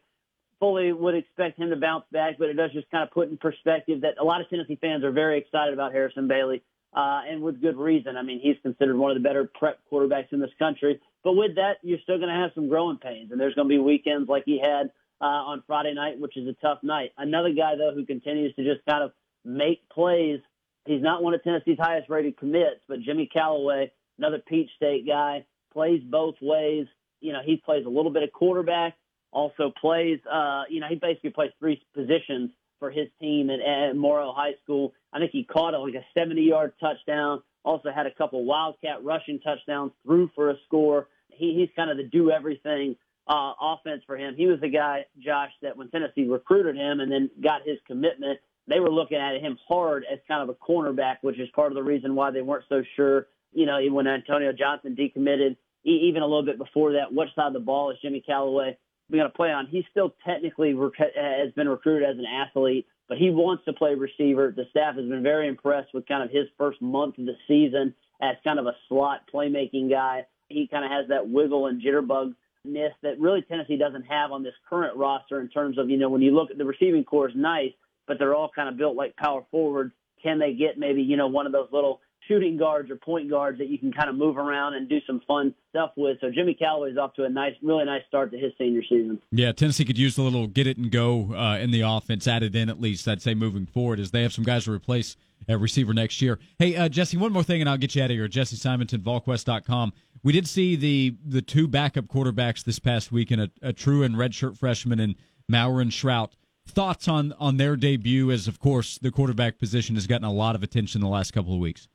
Fully 0.59 0.93
would 0.93 1.15
expect 1.15 1.59
him 1.59 1.69
to 1.69 1.75
bounce 1.75 2.05
back, 2.11 2.37
but 2.39 2.49
it 2.49 2.53
does 2.53 2.71
just 2.71 2.89
kind 2.89 3.03
of 3.03 3.11
put 3.11 3.29
in 3.29 3.37
perspective 3.37 4.01
that 4.01 4.15
a 4.19 4.23
lot 4.23 4.41
of 4.41 4.49
Tennessee 4.49 4.77
fans 4.79 5.03
are 5.03 5.11
very 5.11 5.37
excited 5.37 5.73
about 5.73 5.91
Harrison 5.91 6.27
Bailey, 6.27 6.63
uh, 6.95 7.21
and 7.29 7.41
with 7.41 7.61
good 7.61 7.75
reason. 7.75 8.15
I 8.15 8.23
mean, 8.23 8.39
he's 8.41 8.55
considered 8.61 8.97
one 8.97 9.11
of 9.11 9.17
the 9.17 9.27
better 9.27 9.49
prep 9.59 9.79
quarterbacks 9.91 10.31
in 10.31 10.39
this 10.39 10.51
country. 10.57 11.01
But 11.23 11.33
with 11.33 11.55
that, 11.55 11.77
you're 11.81 11.99
still 12.03 12.17
going 12.17 12.29
to 12.29 12.35
have 12.35 12.51
some 12.55 12.69
growing 12.69 12.97
pains, 12.97 13.31
and 13.31 13.39
there's 13.39 13.55
going 13.55 13.67
to 13.67 13.73
be 13.73 13.79
weekends 13.79 14.29
like 14.29 14.43
he 14.45 14.59
had 14.59 14.91
uh, 15.23 15.51
on 15.51 15.63
Friday 15.65 15.93
night, 15.93 16.19
which 16.19 16.37
is 16.37 16.47
a 16.47 16.53
tough 16.61 16.79
night. 16.83 17.11
Another 17.17 17.53
guy 17.53 17.75
though 17.77 17.93
who 17.95 18.05
continues 18.05 18.53
to 18.55 18.63
just 18.63 18.85
kind 18.85 19.03
of 19.03 19.11
make 19.45 19.87
plays 19.89 20.39
He's 20.85 21.01
not 21.01 21.23
one 21.23 21.33
of 21.33 21.43
Tennessee's 21.43 21.77
highest 21.79 22.09
rated 22.09 22.37
commits, 22.37 22.81
but 22.87 23.01
Jimmy 23.01 23.29
Calloway, 23.31 23.91
another 24.17 24.39
Peach 24.45 24.69
State 24.75 25.07
guy, 25.07 25.45
plays 25.71 26.01
both 26.03 26.35
ways. 26.41 26.87
You 27.21 27.31
know, 27.31 27.39
he 27.43 27.55
plays 27.55 27.85
a 27.85 27.89
little 27.89 28.11
bit 28.11 28.23
of 28.23 28.31
quarterback, 28.33 28.95
also 29.31 29.71
plays, 29.79 30.19
uh, 30.29 30.63
you 30.69 30.81
know, 30.81 30.87
he 30.89 30.95
basically 30.95 31.29
plays 31.29 31.51
three 31.57 31.81
positions 31.95 32.51
for 32.79 32.91
his 32.91 33.07
team 33.21 33.49
at, 33.49 33.61
at 33.61 33.95
Morrow 33.95 34.33
High 34.35 34.55
School. 34.61 34.93
I 35.13 35.19
think 35.19 35.31
he 35.31 35.45
caught 35.45 35.73
like 35.73 35.95
a 35.95 36.05
70 36.13 36.41
yard 36.41 36.73
touchdown, 36.81 37.41
also 37.63 37.89
had 37.95 38.05
a 38.05 38.11
couple 38.11 38.43
Wildcat 38.43 39.03
rushing 39.05 39.39
touchdowns, 39.39 39.93
threw 40.05 40.29
for 40.35 40.49
a 40.49 40.55
score. 40.65 41.07
He, 41.29 41.55
he's 41.57 41.69
kind 41.77 41.89
of 41.89 41.95
the 41.95 42.03
do 42.03 42.29
everything 42.29 42.97
uh, 43.27 43.53
offense 43.59 44.03
for 44.05 44.17
him. 44.17 44.35
He 44.35 44.47
was 44.47 44.59
the 44.59 44.69
guy, 44.69 45.05
Josh, 45.19 45.51
that 45.61 45.77
when 45.77 45.89
Tennessee 45.89 46.25
recruited 46.25 46.75
him 46.75 46.99
and 46.99 47.11
then 47.11 47.29
got 47.41 47.61
his 47.65 47.77
commitment, 47.87 48.39
they 48.67 48.79
were 48.79 48.89
looking 48.89 49.17
at 49.17 49.39
him 49.41 49.57
hard 49.67 50.05
as 50.11 50.19
kind 50.27 50.41
of 50.41 50.49
a 50.49 50.53
cornerback, 50.53 51.17
which 51.21 51.39
is 51.39 51.49
part 51.55 51.71
of 51.71 51.75
the 51.75 51.83
reason 51.83 52.15
why 52.15 52.31
they 52.31 52.41
weren't 52.41 52.65
so 52.69 52.83
sure. 52.95 53.27
You 53.53 53.65
know, 53.65 53.79
when 53.91 54.07
Antonio 54.07 54.51
Johnson 54.51 54.95
decommitted, 54.95 55.57
even 55.83 56.21
a 56.21 56.25
little 56.25 56.45
bit 56.45 56.57
before 56.57 56.93
that, 56.93 57.13
which 57.13 57.29
side 57.35 57.47
of 57.47 57.53
the 57.53 57.59
ball 57.59 57.91
is 57.91 57.97
Jimmy 58.01 58.21
Calloway 58.21 58.77
going 59.11 59.25
to 59.25 59.29
play 59.29 59.51
on? 59.51 59.67
He 59.67 59.85
still 59.91 60.15
technically 60.25 60.73
rec- 60.73 60.93
has 60.97 61.51
been 61.55 61.67
recruited 61.67 62.09
as 62.09 62.17
an 62.17 62.25
athlete, 62.25 62.87
but 63.07 63.17
he 63.17 63.29
wants 63.29 63.65
to 63.65 63.73
play 63.73 63.95
receiver. 63.95 64.53
The 64.55 64.65
staff 64.71 64.95
has 64.95 65.05
been 65.05 65.23
very 65.23 65.47
impressed 65.47 65.93
with 65.93 66.07
kind 66.07 66.23
of 66.23 66.31
his 66.31 66.47
first 66.57 66.81
month 66.81 67.17
of 67.17 67.25
the 67.25 67.35
season 67.47 67.93
as 68.21 68.37
kind 68.43 68.59
of 68.59 68.65
a 68.65 68.75
slot 68.87 69.29
playmaking 69.31 69.89
guy. 69.89 70.25
He 70.47 70.67
kind 70.67 70.85
of 70.85 70.91
has 70.91 71.09
that 71.09 71.29
wiggle 71.29 71.67
and 71.67 71.81
jitterbug 71.81 72.35
ness 72.65 72.91
that 73.01 73.19
really 73.19 73.41
Tennessee 73.41 73.77
doesn't 73.77 74.03
have 74.03 74.31
on 74.31 74.43
this 74.43 74.53
current 74.69 74.97
roster 74.97 75.41
in 75.41 75.49
terms 75.49 75.77
of, 75.77 75.89
you 75.89 75.97
know, 75.97 76.09
when 76.09 76.21
you 76.21 76.31
look 76.31 76.51
at 76.51 76.57
the 76.57 76.65
receiving 76.65 77.03
corps 77.03 77.29
is 77.29 77.35
nice, 77.35 77.71
but 78.07 78.17
they're 78.19 78.35
all 78.35 78.49
kind 78.53 78.69
of 78.69 78.77
built 78.77 78.95
like 78.95 79.15
power 79.15 79.43
forwards. 79.51 79.93
Can 80.21 80.39
they 80.39 80.53
get 80.53 80.77
maybe, 80.77 81.01
you 81.01 81.17
know, 81.17 81.27
one 81.27 81.45
of 81.45 81.51
those 81.51 81.67
little 81.71 81.99
shooting 82.27 82.57
guards 82.57 82.89
or 82.89 82.95
point 82.95 83.29
guards 83.29 83.57
that 83.57 83.67
you 83.67 83.77
can 83.77 83.91
kind 83.91 84.09
of 84.09 84.15
move 84.15 84.37
around 84.37 84.75
and 84.75 84.87
do 84.87 84.99
some 85.05 85.21
fun 85.27 85.53
stuff 85.69 85.91
with. 85.95 86.17
So 86.21 86.29
Jimmy 86.31 86.53
Calloway 86.53 86.91
is 86.91 86.97
off 86.97 87.13
to 87.15 87.25
a 87.25 87.29
nice, 87.29 87.53
really 87.61 87.85
nice 87.85 88.01
start 88.07 88.31
to 88.31 88.37
his 88.37 88.53
senior 88.57 88.81
season. 88.83 89.19
Yeah, 89.31 89.51
Tennessee 89.51 89.85
could 89.85 89.97
use 89.97 90.17
a 90.17 90.21
little 90.21 90.47
get 90.47 90.67
it 90.67 90.77
and 90.77 90.91
go 90.91 91.33
uh, 91.33 91.57
in 91.57 91.71
the 91.71 91.81
offense 91.81 92.27
added 92.27 92.55
in 92.55 92.69
at 92.69 92.79
least. 92.79 93.07
I'd 93.07 93.21
say 93.21 93.33
moving 93.33 93.65
forward 93.65 93.99
as 93.99 94.11
they 94.11 94.23
have 94.23 94.33
some 94.33 94.43
guys 94.43 94.65
to 94.65 94.71
replace 94.71 95.17
at 95.47 95.59
receiver 95.59 95.93
next 95.93 96.21
year. 96.21 96.39
Hey, 96.57 96.75
uh, 96.75 96.87
Jesse, 96.87 97.17
one 97.17 97.33
more 97.33 97.43
thing 97.43 97.61
and 97.61 97.69
I'll 97.69 97.77
get 97.77 97.95
you 97.95 98.03
out 98.03 98.09
of 98.09 98.15
here. 98.15 98.27
Jesse 98.27 98.55
Simonton, 98.55 99.01
VolQuest.com. 99.01 99.93
We 100.23 100.31
did 100.31 100.47
see 100.47 100.75
the 100.75 101.15
the 101.25 101.41
two 101.41 101.67
backup 101.67 102.05
quarterbacks 102.05 102.63
this 102.63 102.79
past 102.79 103.11
week 103.11 103.31
in 103.31 103.39
a, 103.39 103.51
a 103.61 103.73
true 103.73 104.03
and 104.03 104.15
redshirt 104.15 104.57
freshman 104.57 104.99
and 104.99 105.15
Maurer 105.49 105.81
and 105.81 105.91
Shrout. 105.91 106.31
Thoughts 106.65 107.09
on 107.09 107.33
on 107.33 107.57
their 107.57 107.75
debut 107.75 108.31
as, 108.31 108.47
of 108.47 108.59
course, 108.59 108.97
the 108.97 109.11
quarterback 109.11 109.59
position 109.59 109.95
has 109.95 110.07
gotten 110.07 110.23
a 110.23 110.31
lot 110.31 110.55
of 110.55 110.63
attention 110.63 111.01
the 111.01 111.07
last 111.07 111.31
couple 111.31 111.53
of 111.53 111.59
weeks. 111.59 111.89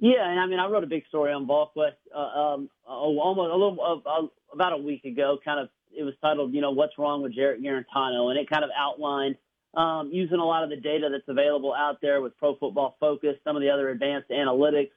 Yeah, 0.00 0.28
and 0.28 0.40
I 0.40 0.46
mean, 0.46 0.58
I 0.58 0.66
wrote 0.66 0.82
a 0.82 0.88
big 0.88 1.06
story 1.06 1.32
on 1.32 1.46
VolQuest 1.46 1.92
uh, 2.12 2.18
um, 2.18 2.68
almost 2.84 3.52
a 3.52 3.54
little 3.54 4.02
uh, 4.04 4.26
about 4.52 4.72
a 4.72 4.76
week 4.78 5.04
ago. 5.04 5.38
Kind 5.44 5.60
of, 5.60 5.68
it 5.96 6.02
was 6.02 6.14
titled, 6.20 6.52
you 6.52 6.60
know, 6.60 6.72
"What's 6.72 6.98
Wrong 6.98 7.22
with 7.22 7.36
Jarrett 7.36 7.62
Guarantano," 7.62 8.30
and 8.30 8.38
it 8.40 8.50
kind 8.50 8.64
of 8.64 8.70
outlined 8.76 9.36
um, 9.74 10.10
using 10.12 10.38
a 10.38 10.44
lot 10.44 10.64
of 10.64 10.70
the 10.70 10.76
data 10.76 11.08
that's 11.12 11.28
available 11.28 11.72
out 11.72 12.00
there 12.02 12.20
with 12.20 12.36
Pro 12.36 12.56
Football 12.56 12.96
Focus, 12.98 13.36
some 13.44 13.54
of 13.54 13.62
the 13.62 13.70
other 13.70 13.90
advanced 13.90 14.30
analytics. 14.30 14.90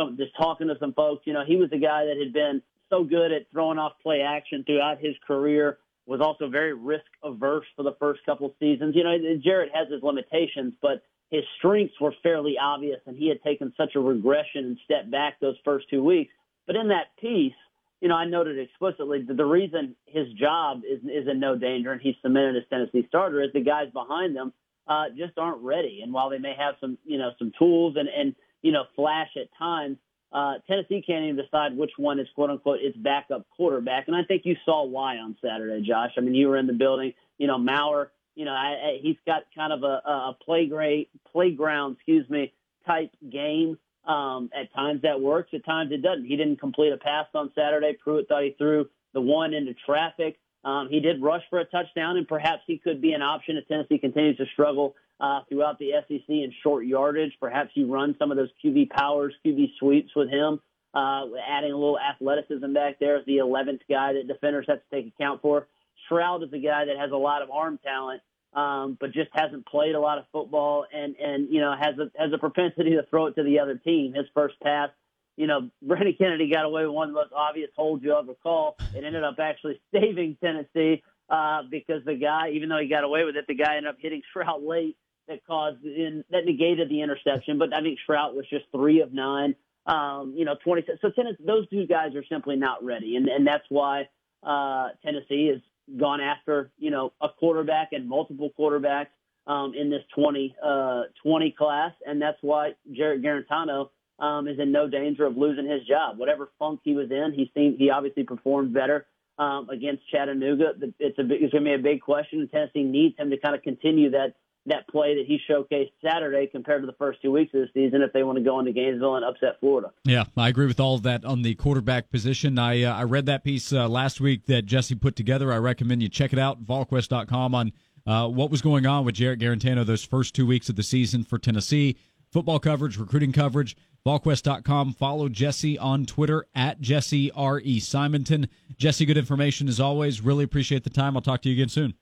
Some, 0.00 0.16
just 0.16 0.36
talking 0.36 0.68
to 0.68 0.76
some 0.80 0.94
folks, 0.94 1.26
you 1.26 1.32
know, 1.32 1.44
he 1.46 1.56
was 1.56 1.68
a 1.72 1.78
guy 1.78 2.06
that 2.06 2.16
had 2.16 2.32
been 2.32 2.62
so 2.88 3.04
good 3.04 3.32
at 3.32 3.50
throwing 3.52 3.78
off 3.78 3.92
play 4.02 4.22
action 4.22 4.64
throughout 4.64 4.98
his 4.98 5.14
career. 5.26 5.78
Was 6.06 6.20
also 6.20 6.48
very 6.48 6.72
risk 6.72 7.04
averse 7.22 7.66
for 7.76 7.84
the 7.84 7.94
first 8.00 8.20
couple 8.26 8.52
seasons. 8.58 8.96
You 8.96 9.04
know, 9.04 9.16
Jarrett 9.44 9.70
has 9.72 9.88
his 9.92 10.02
limitations, 10.02 10.74
but 10.82 11.04
his 11.30 11.44
strengths 11.58 12.00
were 12.00 12.12
fairly 12.22 12.56
obvious, 12.60 13.00
and 13.06 13.16
he 13.16 13.28
had 13.28 13.40
taken 13.42 13.72
such 13.76 13.94
a 13.94 14.00
regression 14.00 14.64
and 14.64 14.78
stepped 14.84 15.10
back 15.10 15.38
those 15.38 15.54
first 15.64 15.88
two 15.88 16.02
weeks. 16.02 16.32
But 16.66 16.74
in 16.74 16.88
that 16.88 17.16
piece, 17.20 17.54
you 18.00 18.08
know, 18.08 18.16
I 18.16 18.24
noted 18.24 18.58
explicitly 18.58 19.22
that 19.22 19.36
the 19.36 19.44
reason 19.44 19.94
his 20.06 20.26
job 20.32 20.82
is 20.88 21.00
is 21.04 21.28
in 21.28 21.38
no 21.38 21.56
danger 21.56 21.92
and 21.92 22.00
he's 22.00 22.16
cemented 22.22 22.56
as 22.56 22.68
Tennessee 22.70 23.06
starter 23.08 23.42
is 23.42 23.52
the 23.52 23.60
guys 23.60 23.90
behind 23.92 24.34
them 24.34 24.52
uh, 24.88 25.04
just 25.16 25.36
aren't 25.36 25.62
ready. 25.62 26.00
And 26.02 26.12
while 26.12 26.30
they 26.30 26.38
may 26.38 26.54
have 26.58 26.74
some, 26.80 26.98
you 27.04 27.18
know, 27.18 27.30
some 27.38 27.52
tools 27.58 27.96
and 27.96 28.08
and 28.08 28.34
you 28.62 28.72
know 28.72 28.84
flash 28.96 29.30
at 29.36 29.48
times, 29.58 29.98
uh, 30.32 30.54
Tennessee 30.66 31.02
can't 31.06 31.24
even 31.24 31.36
decide 31.36 31.76
which 31.76 31.92
one 31.96 32.18
is 32.20 32.28
quote 32.34 32.50
unquote 32.50 32.80
its 32.80 32.96
backup 32.96 33.46
quarterback. 33.56 34.08
And 34.08 34.16
I 34.16 34.24
think 34.24 34.42
you 34.44 34.56
saw 34.64 34.84
why 34.84 35.16
on 35.18 35.36
Saturday, 35.42 35.86
Josh. 35.86 36.12
I 36.16 36.20
mean, 36.20 36.34
you 36.34 36.48
were 36.48 36.56
in 36.56 36.66
the 36.66 36.72
building. 36.72 37.14
You 37.38 37.46
know, 37.46 37.58
Maurer 37.58 38.12
you 38.34 38.44
know, 38.44 38.52
I, 38.52 38.68
I, 38.68 38.98
he's 39.02 39.16
got 39.26 39.42
kind 39.54 39.72
of 39.72 39.82
a, 39.82 40.08
a 40.08 40.36
playground, 40.44 41.06
playground, 41.30 41.96
excuse 41.96 42.28
me, 42.30 42.52
type 42.86 43.10
game. 43.30 43.78
Um, 44.06 44.48
at 44.58 44.72
times 44.72 45.02
that 45.02 45.20
works, 45.20 45.50
at 45.52 45.62
times 45.64 45.92
it 45.92 46.00
doesn't. 46.00 46.24
He 46.24 46.34
didn't 46.34 46.58
complete 46.58 46.90
a 46.90 46.96
pass 46.96 47.26
on 47.34 47.52
Saturday. 47.54 47.98
Pruitt 48.02 48.28
thought 48.28 48.42
he 48.42 48.54
threw 48.56 48.88
the 49.12 49.20
one 49.20 49.52
into 49.52 49.74
traffic. 49.84 50.38
Um, 50.64 50.88
he 50.90 51.00
did 51.00 51.22
rush 51.22 51.42
for 51.50 51.58
a 51.58 51.66
touchdown, 51.66 52.16
and 52.16 52.26
perhaps 52.26 52.62
he 52.66 52.78
could 52.78 53.02
be 53.02 53.12
an 53.12 53.20
option 53.20 53.58
if 53.58 53.68
Tennessee 53.68 53.98
continues 53.98 54.38
to 54.38 54.46
struggle 54.54 54.94
uh, 55.20 55.40
throughout 55.48 55.78
the 55.78 55.90
SEC 56.08 56.28
in 56.28 56.52
short 56.62 56.86
yardage. 56.86 57.32
Perhaps 57.40 57.70
you 57.74 57.92
run 57.92 58.16
some 58.18 58.30
of 58.30 58.36
those 58.36 58.50
QB 58.64 58.90
powers, 58.90 59.34
QB 59.44 59.72
sweeps 59.78 60.10
with 60.16 60.30
him, 60.30 60.60
uh, 60.94 61.24
adding 61.46 61.72
a 61.72 61.76
little 61.76 61.98
athleticism 61.98 62.72
back 62.72 62.98
there 62.98 63.16
as 63.16 63.26
the 63.26 63.38
11th 63.38 63.80
guy 63.88 64.14
that 64.14 64.26
defenders 64.26 64.66
have 64.68 64.78
to 64.78 64.96
take 64.96 65.12
account 65.14 65.42
for. 65.42 65.68
Shrout 66.10 66.42
is 66.42 66.52
a 66.52 66.58
guy 66.58 66.86
that 66.86 66.96
has 66.98 67.12
a 67.12 67.16
lot 67.16 67.42
of 67.42 67.50
arm 67.50 67.78
talent, 67.84 68.22
um, 68.54 68.96
but 68.98 69.12
just 69.12 69.30
hasn't 69.32 69.66
played 69.66 69.94
a 69.94 70.00
lot 70.00 70.18
of 70.18 70.24
football 70.32 70.86
and 70.92 71.14
and 71.16 71.52
you 71.52 71.60
know 71.60 71.74
has 71.78 71.98
a 71.98 72.10
has 72.18 72.32
a 72.32 72.38
propensity 72.38 72.92
to 72.92 73.04
throw 73.08 73.26
it 73.26 73.34
to 73.36 73.42
the 73.42 73.60
other 73.60 73.76
team. 73.76 74.14
His 74.14 74.26
first 74.34 74.58
pass, 74.60 74.88
you 75.36 75.46
know, 75.46 75.70
Brandon 75.82 76.14
Kennedy 76.18 76.50
got 76.50 76.64
away 76.64 76.84
with 76.84 76.94
one 76.94 77.08
of 77.08 77.14
the 77.14 77.20
most 77.20 77.32
obvious 77.32 77.70
holds 77.76 78.02
you 78.02 78.16
ever 78.16 78.34
call. 78.42 78.76
It 78.94 79.04
ended 79.04 79.22
up 79.22 79.36
actually 79.38 79.80
saving 79.94 80.38
Tennessee 80.42 81.02
uh, 81.28 81.62
because 81.70 82.04
the 82.04 82.14
guy, 82.14 82.50
even 82.54 82.70
though 82.70 82.80
he 82.80 82.88
got 82.88 83.04
away 83.04 83.24
with 83.24 83.36
it, 83.36 83.44
the 83.46 83.54
guy 83.54 83.76
ended 83.76 83.90
up 83.90 83.98
hitting 84.00 84.22
Shrout 84.34 84.66
late 84.66 84.96
that 85.28 85.46
caused 85.46 85.84
in 85.84 86.24
that 86.30 86.44
negated 86.44 86.88
the 86.88 87.02
interception. 87.02 87.58
But 87.58 87.74
I 87.74 87.80
think 87.82 87.98
Shrout 88.08 88.34
was 88.34 88.46
just 88.50 88.64
three 88.72 89.00
of 89.00 89.12
nine. 89.12 89.54
Um, 89.86 90.34
you 90.36 90.44
know, 90.44 90.56
twenty. 90.62 90.82
So 91.00 91.10
Tennessee, 91.10 91.44
those 91.44 91.68
two 91.68 91.86
guys 91.86 92.14
are 92.14 92.24
simply 92.24 92.56
not 92.56 92.84
ready, 92.84 93.16
and 93.16 93.28
and 93.28 93.46
that's 93.46 93.64
why 93.68 94.08
uh, 94.42 94.88
Tennessee 95.04 95.48
has 95.48 95.60
gone 95.98 96.20
after, 96.20 96.70
you 96.78 96.90
know, 96.90 97.12
a 97.20 97.28
quarterback 97.28 97.92
and 97.92 98.08
multiple 98.08 98.50
quarterbacks 98.58 99.08
um, 99.46 99.72
in 99.74 99.90
this 99.90 100.02
20, 100.14 100.54
uh, 100.62 101.02
20 101.22 101.50
class. 101.52 101.92
And 102.06 102.20
that's 102.20 102.38
why 102.40 102.72
Jarrett 102.92 103.22
Guarantano 103.22 103.90
um, 104.18 104.46
is 104.46 104.58
in 104.58 104.72
no 104.72 104.88
danger 104.88 105.26
of 105.26 105.36
losing 105.36 105.68
his 105.68 105.84
job. 105.86 106.18
Whatever 106.18 106.50
funk 106.58 106.80
he 106.84 106.94
was 106.94 107.10
in, 107.10 107.32
he 107.34 107.50
seemed, 107.54 107.78
he 107.78 107.90
obviously 107.90 108.22
performed 108.22 108.72
better 108.72 109.06
um, 109.38 109.68
against 109.70 110.08
Chattanooga. 110.10 110.74
It's, 110.98 111.18
a, 111.18 111.22
it's 111.22 111.52
going 111.52 111.64
to 111.64 111.70
be 111.70 111.74
a 111.74 111.78
big 111.78 112.02
question. 112.02 112.48
Tennessee 112.52 112.84
needs 112.84 113.18
him 113.18 113.30
to 113.30 113.38
kind 113.38 113.54
of 113.54 113.62
continue 113.62 114.10
that 114.10 114.34
that 114.70 114.88
play 114.88 115.14
that 115.14 115.26
he 115.26 115.38
showcased 115.48 115.92
Saturday 116.04 116.46
compared 116.46 116.82
to 116.82 116.86
the 116.86 116.94
first 116.94 117.20
two 117.22 117.30
weeks 117.30 117.52
of 117.54 117.60
the 117.60 117.68
season 117.74 118.02
if 118.02 118.12
they 118.12 118.22
want 118.22 118.38
to 118.38 118.44
go 118.44 118.58
into 118.58 118.72
Gainesville 118.72 119.16
and 119.16 119.24
upset 119.24 119.60
Florida. 119.60 119.92
Yeah, 120.04 120.24
I 120.36 120.48
agree 120.48 120.66
with 120.66 120.80
all 120.80 120.94
of 120.94 121.02
that 121.02 121.24
on 121.24 121.42
the 121.42 121.54
quarterback 121.54 122.10
position. 122.10 122.58
I 122.58 122.82
uh, 122.82 122.94
I 122.94 123.02
read 123.04 123.26
that 123.26 123.44
piece 123.44 123.72
uh, 123.72 123.88
last 123.88 124.20
week 124.20 124.46
that 124.46 124.66
Jesse 124.66 124.94
put 124.94 125.16
together. 125.16 125.52
I 125.52 125.58
recommend 125.58 126.02
you 126.02 126.08
check 126.08 126.32
it 126.32 126.38
out, 126.38 126.64
volquest.com 126.64 127.54
on 127.54 127.72
uh, 128.06 128.28
what 128.28 128.50
was 128.50 128.62
going 128.62 128.86
on 128.86 129.04
with 129.04 129.16
Jarrett 129.16 129.40
Guarantano 129.40 129.84
those 129.84 130.04
first 130.04 130.34
two 130.34 130.46
weeks 130.46 130.68
of 130.68 130.76
the 130.76 130.82
season 130.82 131.24
for 131.24 131.38
Tennessee. 131.38 131.96
Football 132.32 132.60
coverage, 132.60 132.96
recruiting 132.96 133.32
coverage, 133.32 133.76
VolQuest.com. 134.06 134.92
Follow 134.94 135.28
Jesse 135.28 135.76
on 135.78 136.06
Twitter 136.06 136.46
at 136.54 136.80
Jesse 136.80 137.30
R.E. 137.32 137.80
Simonton. 137.80 138.48
Jesse, 138.76 139.04
good 139.04 139.18
information 139.18 139.68
as 139.68 139.80
always. 139.80 140.20
Really 140.20 140.44
appreciate 140.44 140.84
the 140.84 140.90
time. 140.90 141.16
I'll 141.16 141.22
talk 141.22 141.42
to 141.42 141.48
you 141.48 141.56
again 141.56 141.68
soon. 141.68 141.94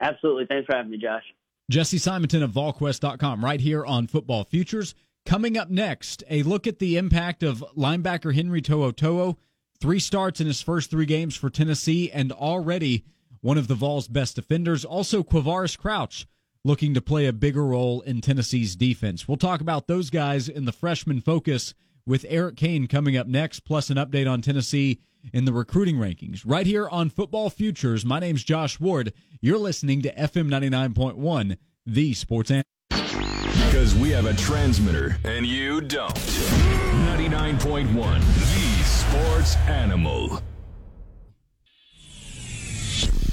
Absolutely. 0.00 0.46
Thanks 0.46 0.66
for 0.66 0.76
having 0.76 0.90
me, 0.90 0.98
Josh. 0.98 1.24
Jesse 1.70 1.98
Simonton 1.98 2.42
of 2.42 2.52
VolQuest.com 2.52 3.44
right 3.44 3.60
here 3.60 3.84
on 3.84 4.06
Football 4.06 4.44
Futures. 4.44 4.94
Coming 5.26 5.58
up 5.58 5.68
next, 5.68 6.24
a 6.30 6.42
look 6.42 6.66
at 6.66 6.78
the 6.78 6.96
impact 6.96 7.42
of 7.42 7.62
linebacker 7.76 8.34
Henry 8.34 8.62
To'oTo'o. 8.62 9.36
Three 9.78 10.00
starts 10.00 10.40
in 10.40 10.46
his 10.46 10.62
first 10.62 10.90
three 10.90 11.04
games 11.04 11.36
for 11.36 11.50
Tennessee 11.50 12.10
and 12.10 12.32
already 12.32 13.04
one 13.42 13.58
of 13.58 13.68
the 13.68 13.74
Vols' 13.74 14.08
best 14.08 14.36
defenders. 14.36 14.82
Also, 14.82 15.22
Quavaris 15.22 15.76
Crouch 15.76 16.26
looking 16.64 16.94
to 16.94 17.02
play 17.02 17.26
a 17.26 17.34
bigger 17.34 17.66
role 17.66 18.00
in 18.00 18.22
Tennessee's 18.22 18.74
defense. 18.74 19.28
We'll 19.28 19.36
talk 19.36 19.60
about 19.60 19.86
those 19.86 20.08
guys 20.08 20.48
in 20.48 20.64
the 20.64 20.72
freshman 20.72 21.20
focus 21.20 21.74
with 22.08 22.24
Eric 22.28 22.56
Cain 22.56 22.88
coming 22.88 23.16
up 23.16 23.26
next, 23.26 23.60
plus 23.60 23.90
an 23.90 23.98
update 23.98 24.28
on 24.28 24.40
Tennessee 24.40 25.00
in 25.32 25.44
the 25.44 25.52
recruiting 25.52 25.96
rankings. 25.96 26.42
Right 26.44 26.66
here 26.66 26.88
on 26.88 27.10
Football 27.10 27.50
Futures, 27.50 28.04
my 28.04 28.18
name's 28.18 28.42
Josh 28.42 28.80
Ward. 28.80 29.12
You're 29.40 29.58
listening 29.58 30.02
to 30.02 30.12
FM 30.14 30.48
99.1, 30.48 31.58
the 31.86 32.14
sports 32.14 32.50
animal. 32.50 32.64
Because 32.88 33.94
we 33.94 34.10
have 34.10 34.26
a 34.26 34.34
transmitter 34.34 35.18
and 35.24 35.46
you 35.46 35.80
don't. 35.82 36.14
99.1, 36.14 38.20
the 38.20 38.84
sports 38.84 39.56
animal. 39.68 40.42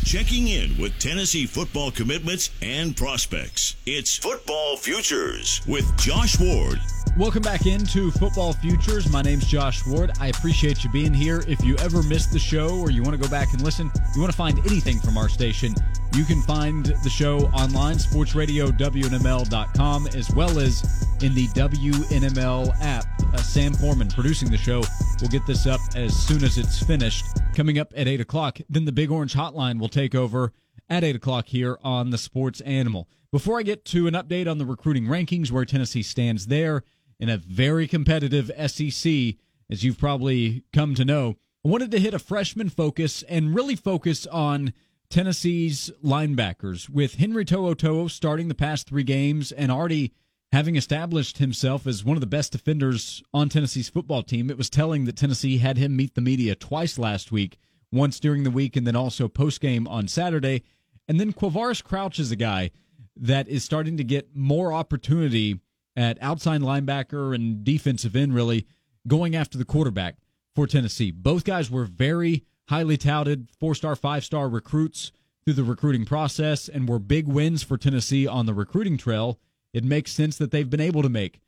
Checking 0.05 0.49
in 0.49 0.77
with 0.77 0.97
Tennessee 0.99 1.47
football 1.47 1.89
commitments 1.89 2.51
and 2.61 2.95
prospects. 2.95 3.75
It's 3.87 4.15
Football 4.15 4.77
Futures 4.77 5.61
with 5.67 5.97
Josh 5.97 6.39
Ward. 6.39 6.79
Welcome 7.17 7.41
back 7.41 7.65
into 7.65 8.11
Football 8.11 8.53
Futures. 8.53 9.11
My 9.11 9.23
name's 9.23 9.47
Josh 9.47 9.83
Ward. 9.87 10.11
I 10.19 10.27
appreciate 10.27 10.83
you 10.83 10.91
being 10.91 11.13
here. 11.13 11.43
If 11.47 11.63
you 11.65 11.75
ever 11.77 12.03
missed 12.03 12.31
the 12.31 12.37
show 12.37 12.79
or 12.79 12.91
you 12.91 13.01
want 13.01 13.15
to 13.15 13.21
go 13.21 13.29
back 13.29 13.51
and 13.53 13.63
listen, 13.63 13.91
you 14.13 14.21
want 14.21 14.31
to 14.31 14.37
find 14.37 14.59
anything 14.59 14.99
from 14.99 15.17
our 15.17 15.27
station, 15.27 15.73
you 16.15 16.23
can 16.23 16.41
find 16.41 16.85
the 17.03 17.09
show 17.09 17.39
online, 17.47 17.97
sportsradiownml.com, 17.97 20.07
as 20.07 20.31
well 20.31 20.59
as 20.59 21.05
in 21.21 21.35
the 21.35 21.47
WNML 21.49 22.73
app. 22.81 23.05
Uh, 23.33 23.37
Sam 23.37 23.73
Foreman 23.73 24.07
producing 24.07 24.49
the 24.49 24.57
show 24.57 24.81
will 25.21 25.27
get 25.27 25.45
this 25.45 25.67
up 25.67 25.81
as 25.93 26.15
soon 26.15 26.41
as 26.43 26.57
it's 26.57 26.81
finished. 26.81 27.25
Coming 27.53 27.79
up 27.79 27.91
at 27.97 28.07
8 28.07 28.21
o'clock, 28.21 28.59
then 28.69 28.85
the 28.85 28.93
Big 28.93 29.11
Orange 29.11 29.33
Hotline 29.33 29.77
will 29.79 29.89
take 29.89 30.15
over 30.15 30.53
at 30.89 31.03
8 31.03 31.17
o'clock 31.17 31.47
here 31.47 31.77
on 31.83 32.11
the 32.11 32.17
Sports 32.17 32.61
Animal. 32.61 33.09
Before 33.31 33.59
I 33.59 33.63
get 33.63 33.83
to 33.85 34.07
an 34.07 34.13
update 34.13 34.49
on 34.49 34.57
the 34.57 34.65
recruiting 34.65 35.07
rankings, 35.07 35.51
where 35.51 35.65
Tennessee 35.65 36.03
stands 36.03 36.47
there, 36.47 36.83
in 37.19 37.29
a 37.29 37.37
very 37.37 37.87
competitive 37.87 38.51
SEC, 38.67 39.35
as 39.69 39.83
you've 39.83 39.97
probably 39.97 40.63
come 40.71 40.95
to 40.95 41.05
know. 41.05 41.35
I 41.65 41.69
wanted 41.69 41.91
to 41.91 41.99
hit 41.99 42.13
a 42.13 42.19
freshman 42.19 42.69
focus 42.69 43.23
and 43.23 43.55
really 43.55 43.75
focus 43.75 44.27
on 44.27 44.73
Tennessee's 45.09 45.91
linebackers, 46.03 46.89
with 46.89 47.15
Henry 47.15 47.45
To'oTo'o 47.45 48.09
starting 48.09 48.47
the 48.47 48.55
past 48.55 48.87
three 48.87 49.03
games 49.03 49.51
and 49.51 49.71
already 49.71 50.13
having 50.51 50.75
established 50.75 51.37
himself 51.37 51.85
as 51.85 52.03
one 52.05 52.17
of 52.17 52.21
the 52.21 52.27
best 52.27 52.51
defenders 52.51 53.23
on 53.33 53.49
Tennessee's 53.49 53.89
football 53.89 54.23
team. 54.23 54.49
It 54.49 54.57
was 54.57 54.69
telling 54.69 55.05
that 55.05 55.17
Tennessee 55.17 55.57
had 55.57 55.77
him 55.77 55.95
meet 55.95 56.15
the 56.15 56.21
media 56.21 56.55
twice 56.55 56.97
last 56.97 57.31
week, 57.31 57.57
once 57.91 58.19
during 58.19 58.43
the 58.43 58.51
week 58.51 58.75
and 58.75 58.85
then 58.85 58.95
also 58.95 59.27
post 59.27 59.61
game 59.61 59.87
on 59.87 60.07
Saturday. 60.07 60.63
And 61.07 61.19
then 61.19 61.33
Quavaris 61.33 61.83
Crouch 61.83 62.19
is 62.19 62.31
a 62.31 62.35
guy 62.35 62.71
that 63.15 63.47
is 63.47 63.63
starting 63.63 63.97
to 63.97 64.03
get 64.03 64.35
more 64.35 64.73
opportunity 64.73 65.59
at 65.95 66.17
outside 66.21 66.61
linebacker 66.61 67.33
and 67.33 67.63
defensive 67.63 68.15
end, 68.15 68.33
really 68.33 68.65
going 69.07 69.35
after 69.35 69.57
the 69.57 69.65
quarterback 69.65 70.17
for 70.53 70.67
Tennessee. 70.67 71.11
Both 71.11 71.43
guys 71.43 71.69
were 71.69 71.85
very 71.85 72.43
highly 72.69 72.97
touted 72.97 73.49
four 73.59 73.75
star, 73.75 73.95
five 73.95 74.23
star 74.23 74.49
recruits 74.49 75.11
through 75.43 75.53
the 75.53 75.63
recruiting 75.63 76.05
process 76.05 76.67
and 76.67 76.89
were 76.89 76.99
big 76.99 77.27
wins 77.27 77.63
for 77.63 77.77
Tennessee 77.77 78.25
on 78.27 78.45
the 78.45 78.53
recruiting 78.53 78.97
trail. 78.97 79.39
It 79.73 79.83
makes 79.83 80.11
sense 80.11 80.37
that 80.37 80.51
they've 80.51 80.69
been 80.69 80.81
able 80.81 81.01
to 81.03 81.09
make 81.09 81.41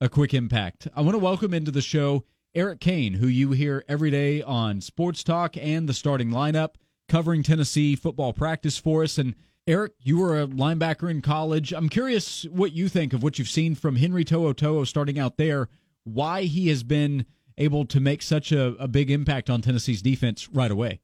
a 0.00 0.08
quick 0.08 0.34
impact. 0.34 0.88
I 0.94 1.02
want 1.02 1.14
to 1.14 1.18
welcome 1.18 1.54
into 1.54 1.70
the 1.70 1.82
show 1.82 2.24
Eric 2.54 2.80
Cain, 2.80 3.14
who 3.14 3.26
you 3.26 3.50
hear 3.50 3.84
every 3.88 4.10
day 4.10 4.42
on 4.42 4.80
Sports 4.80 5.24
Talk 5.24 5.56
and 5.56 5.88
the 5.88 5.94
starting 5.94 6.30
lineup, 6.30 6.74
covering 7.08 7.42
Tennessee 7.42 7.96
football 7.96 8.32
practice 8.32 8.78
for 8.78 9.02
us. 9.02 9.18
And 9.18 9.34
Eric, 9.66 9.92
you 10.02 10.18
were 10.18 10.40
a 10.40 10.46
linebacker 10.46 11.10
in 11.10 11.20
college. 11.20 11.72
I'm 11.72 11.88
curious 11.88 12.44
what 12.44 12.72
you 12.72 12.88
think 12.88 13.12
of 13.12 13.22
what 13.22 13.38
you've 13.38 13.48
seen 13.48 13.74
from 13.74 13.96
Henry 13.96 14.24
To'oTo'o 14.24 14.86
starting 14.86 15.18
out 15.18 15.36
there, 15.36 15.68
why 16.04 16.42
he 16.42 16.68
has 16.68 16.82
been 16.82 17.26
able 17.58 17.84
to 17.86 18.00
make 18.00 18.22
such 18.22 18.52
a, 18.52 18.74
a 18.78 18.88
big 18.88 19.10
impact 19.10 19.48
on 19.50 19.62
Tennessee's 19.62 20.02
defense 20.02 20.48
right 20.48 20.70
away. 20.70 21.00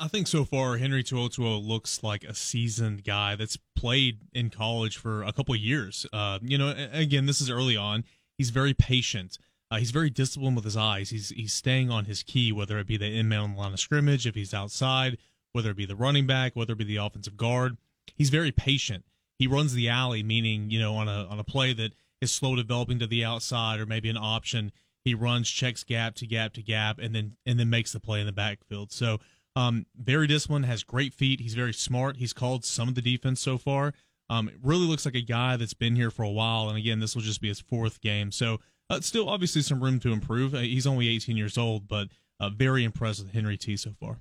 I 0.00 0.06
think 0.06 0.28
so 0.28 0.44
far 0.44 0.76
Henry 0.76 1.02
To'oTo'o 1.02 1.64
looks 1.66 2.04
like 2.04 2.22
a 2.22 2.34
seasoned 2.34 3.02
guy 3.02 3.34
that's 3.34 3.58
played 3.74 4.20
in 4.32 4.48
college 4.48 4.96
for 4.96 5.24
a 5.24 5.32
couple 5.32 5.56
years. 5.56 6.06
Uh, 6.12 6.38
you 6.40 6.56
know, 6.56 6.72
again, 6.92 7.26
this 7.26 7.40
is 7.40 7.50
early 7.50 7.76
on. 7.76 8.04
He's 8.36 8.50
very 8.50 8.74
patient. 8.74 9.38
Uh, 9.70 9.78
he's 9.78 9.90
very 9.90 10.08
disciplined 10.08 10.56
with 10.56 10.64
his 10.64 10.76
eyes. 10.76 11.10
He's 11.10 11.30
he's 11.30 11.52
staying 11.52 11.90
on 11.90 12.04
his 12.04 12.22
key, 12.22 12.52
whether 12.52 12.78
it 12.78 12.86
be 12.86 12.96
the 12.96 13.10
inman 13.10 13.38
on 13.38 13.52
the 13.52 13.58
line 13.58 13.72
of 13.72 13.80
scrimmage, 13.80 14.26
if 14.26 14.34
he's 14.34 14.54
outside, 14.54 15.18
whether 15.52 15.70
it 15.70 15.76
be 15.76 15.84
the 15.84 15.96
running 15.96 16.26
back, 16.26 16.54
whether 16.54 16.72
it 16.72 16.78
be 16.78 16.84
the 16.84 16.96
offensive 16.96 17.36
guard. 17.36 17.76
He's 18.14 18.30
very 18.30 18.52
patient. 18.52 19.04
He 19.38 19.46
runs 19.46 19.74
the 19.74 19.88
alley, 19.88 20.22
meaning 20.22 20.70
you 20.70 20.80
know 20.80 20.94
on 20.94 21.08
a 21.08 21.26
on 21.26 21.38
a 21.38 21.44
play 21.44 21.72
that 21.74 21.92
is 22.20 22.32
slow 22.32 22.56
developing 22.56 22.98
to 23.00 23.06
the 23.06 23.24
outside 23.24 23.80
or 23.80 23.86
maybe 23.86 24.08
an 24.08 24.16
option. 24.16 24.72
He 25.04 25.14
runs, 25.14 25.48
checks 25.48 25.84
gap 25.84 26.14
to 26.16 26.26
gap 26.26 26.52
to 26.54 26.62
gap, 26.62 26.98
and 26.98 27.14
then 27.14 27.36
and 27.46 27.58
then 27.58 27.70
makes 27.70 27.92
the 27.92 28.00
play 28.00 28.20
in 28.20 28.26
the 28.26 28.32
backfield. 28.32 28.92
So 28.92 29.18
um, 29.56 29.86
very 29.96 30.26
disciplined, 30.26 30.66
has 30.66 30.82
great 30.84 31.14
feet. 31.14 31.40
He's 31.40 31.54
very 31.54 31.72
smart. 31.72 32.16
He's 32.18 32.32
called 32.32 32.64
some 32.64 32.88
of 32.88 32.94
the 32.94 33.02
defense 33.02 33.40
so 33.40 33.58
far. 33.58 33.92
Um, 34.30 34.48
it 34.48 34.56
really 34.62 34.86
looks 34.86 35.04
like 35.04 35.14
a 35.14 35.22
guy 35.22 35.56
that's 35.56 35.74
been 35.74 35.96
here 35.96 36.10
for 36.10 36.22
a 36.22 36.30
while. 36.30 36.68
And 36.68 36.78
again, 36.78 37.00
this 37.00 37.14
will 37.14 37.22
just 37.22 37.40
be 37.40 37.48
his 37.48 37.60
fourth 37.60 38.00
game. 38.00 38.30
So 38.30 38.60
uh, 38.90 39.00
still, 39.00 39.28
obviously, 39.28 39.62
some 39.62 39.82
room 39.82 39.98
to 40.00 40.12
improve. 40.12 40.54
Uh, 40.54 40.58
he's 40.58 40.86
only 40.86 41.08
18 41.08 41.36
years 41.36 41.58
old, 41.58 41.88
but 41.88 42.08
uh, 42.38 42.50
very 42.50 42.84
impressed 42.84 43.22
with 43.22 43.32
Henry 43.32 43.56
T 43.56 43.76
so 43.76 43.92
far. 43.98 44.18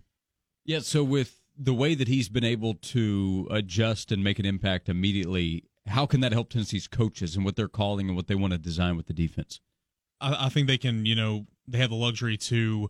Yeah, 0.65 0.79
so 0.79 1.03
with 1.03 1.41
the 1.57 1.73
way 1.73 1.95
that 1.95 2.07
he's 2.07 2.29
been 2.29 2.43
able 2.43 2.75
to 2.75 3.47
adjust 3.51 4.11
and 4.11 4.23
make 4.23 4.39
an 4.39 4.45
impact 4.45 4.89
immediately, 4.89 5.65
how 5.87 6.05
can 6.05 6.19
that 6.21 6.31
help 6.31 6.49
Tennessee's 6.49 6.87
coaches 6.87 7.35
and 7.35 7.45
what 7.45 7.55
they're 7.55 7.67
calling 7.67 8.07
and 8.07 8.15
what 8.15 8.27
they 8.27 8.35
want 8.35 8.53
to 8.53 8.59
design 8.59 8.97
with 8.97 9.07
the 9.07 9.13
defense? 9.13 9.59
I, 10.21 10.45
I 10.45 10.49
think 10.49 10.67
they 10.67 10.77
can, 10.77 11.05
you 11.05 11.15
know, 11.15 11.45
they 11.67 11.77
have 11.79 11.89
the 11.89 11.95
luxury 11.95 12.37
to 12.37 12.89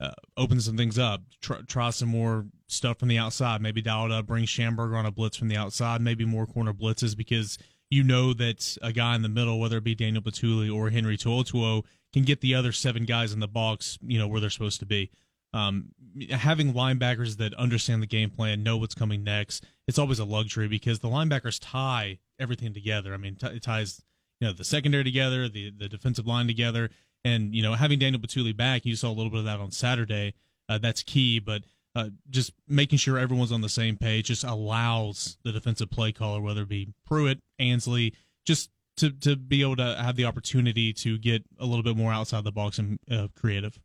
uh, 0.00 0.12
open 0.36 0.60
some 0.60 0.76
things 0.76 0.98
up, 0.98 1.22
try, 1.40 1.58
try, 1.66 1.90
some 1.90 2.08
more 2.08 2.46
stuff 2.68 2.98
from 2.98 3.08
the 3.08 3.18
outside, 3.18 3.60
maybe 3.60 3.82
dial 3.82 4.06
it 4.06 4.12
up, 4.12 4.26
bring 4.26 4.44
Shamburger 4.44 4.96
on 4.96 5.06
a 5.06 5.10
blitz 5.10 5.36
from 5.36 5.48
the 5.48 5.56
outside, 5.56 6.00
maybe 6.00 6.24
more 6.24 6.46
corner 6.46 6.72
blitzes 6.72 7.16
because 7.16 7.58
you 7.90 8.04
know 8.04 8.32
that 8.34 8.76
a 8.82 8.92
guy 8.92 9.14
in 9.16 9.22
the 9.22 9.28
middle, 9.28 9.58
whether 9.58 9.78
it 9.78 9.84
be 9.84 9.94
Daniel 9.94 10.22
Bituli 10.22 10.72
or 10.72 10.90
Henry 10.90 11.16
To'oTo'o, 11.16 11.84
can 12.12 12.22
get 12.22 12.40
the 12.40 12.54
other 12.54 12.72
seven 12.72 13.04
guys 13.04 13.32
in 13.32 13.40
the 13.40 13.48
box, 13.48 13.98
you 14.02 14.18
know, 14.18 14.28
where 14.28 14.40
they're 14.40 14.50
supposed 14.50 14.80
to 14.80 14.86
be 14.86 15.10
um, 15.52 15.88
having 16.30 16.74
linebackers 16.74 17.36
that 17.38 17.54
understand 17.54 18.02
the 18.02 18.06
game 18.06 18.30
plan, 18.30 18.62
know 18.62 18.76
what's 18.76 18.94
coming 18.94 19.24
next, 19.24 19.64
it's 19.86 19.98
always 19.98 20.18
a 20.18 20.24
luxury 20.24 20.68
because 20.68 20.98
the 20.98 21.08
linebackers 21.08 21.58
tie 21.60 22.18
everything 22.38 22.74
together. 22.74 23.14
I 23.14 23.16
mean, 23.16 23.36
t- 23.36 23.46
it 23.46 23.62
ties 23.62 24.02
you 24.40 24.46
know 24.46 24.52
the 24.52 24.64
secondary 24.64 25.04
together, 25.04 25.48
the 25.48 25.70
the 25.70 25.88
defensive 25.88 26.26
line 26.26 26.46
together, 26.46 26.90
and 27.24 27.54
you 27.54 27.62
know 27.62 27.74
having 27.74 27.98
Daniel 27.98 28.20
Bituli 28.20 28.56
back, 28.56 28.84
you 28.84 28.96
saw 28.96 29.08
a 29.08 29.14
little 29.14 29.30
bit 29.30 29.40
of 29.40 29.44
that 29.46 29.60
on 29.60 29.70
Saturday. 29.70 30.34
Uh, 30.68 30.78
that's 30.78 31.02
key, 31.02 31.38
but. 31.38 31.62
Uh, 31.96 32.10
just 32.30 32.52
making 32.68 32.96
sure 32.96 33.18
everyone's 33.18 33.50
on 33.50 33.62
the 33.62 33.68
same 33.68 33.96
page 33.96 34.26
just 34.26 34.44
allows 34.44 35.36
the 35.42 35.50
defensive 35.50 35.90
play 35.90 36.12
caller, 36.12 36.40
whether 36.40 36.62
it 36.62 36.68
be 36.68 36.92
Pruitt, 37.04 37.40
Ansley, 37.58 38.14
just 38.44 38.70
to 38.98 39.10
to 39.10 39.36
be 39.36 39.62
able 39.62 39.76
to 39.76 39.96
have 39.96 40.14
the 40.14 40.24
opportunity 40.24 40.92
to 40.92 41.18
get 41.18 41.44
a 41.58 41.64
little 41.64 41.82
bit 41.82 41.96
more 41.96 42.12
outside 42.12 42.44
the 42.44 42.52
box 42.52 42.78
and 42.78 42.98
uh, 43.10 43.28
creative. 43.34 43.80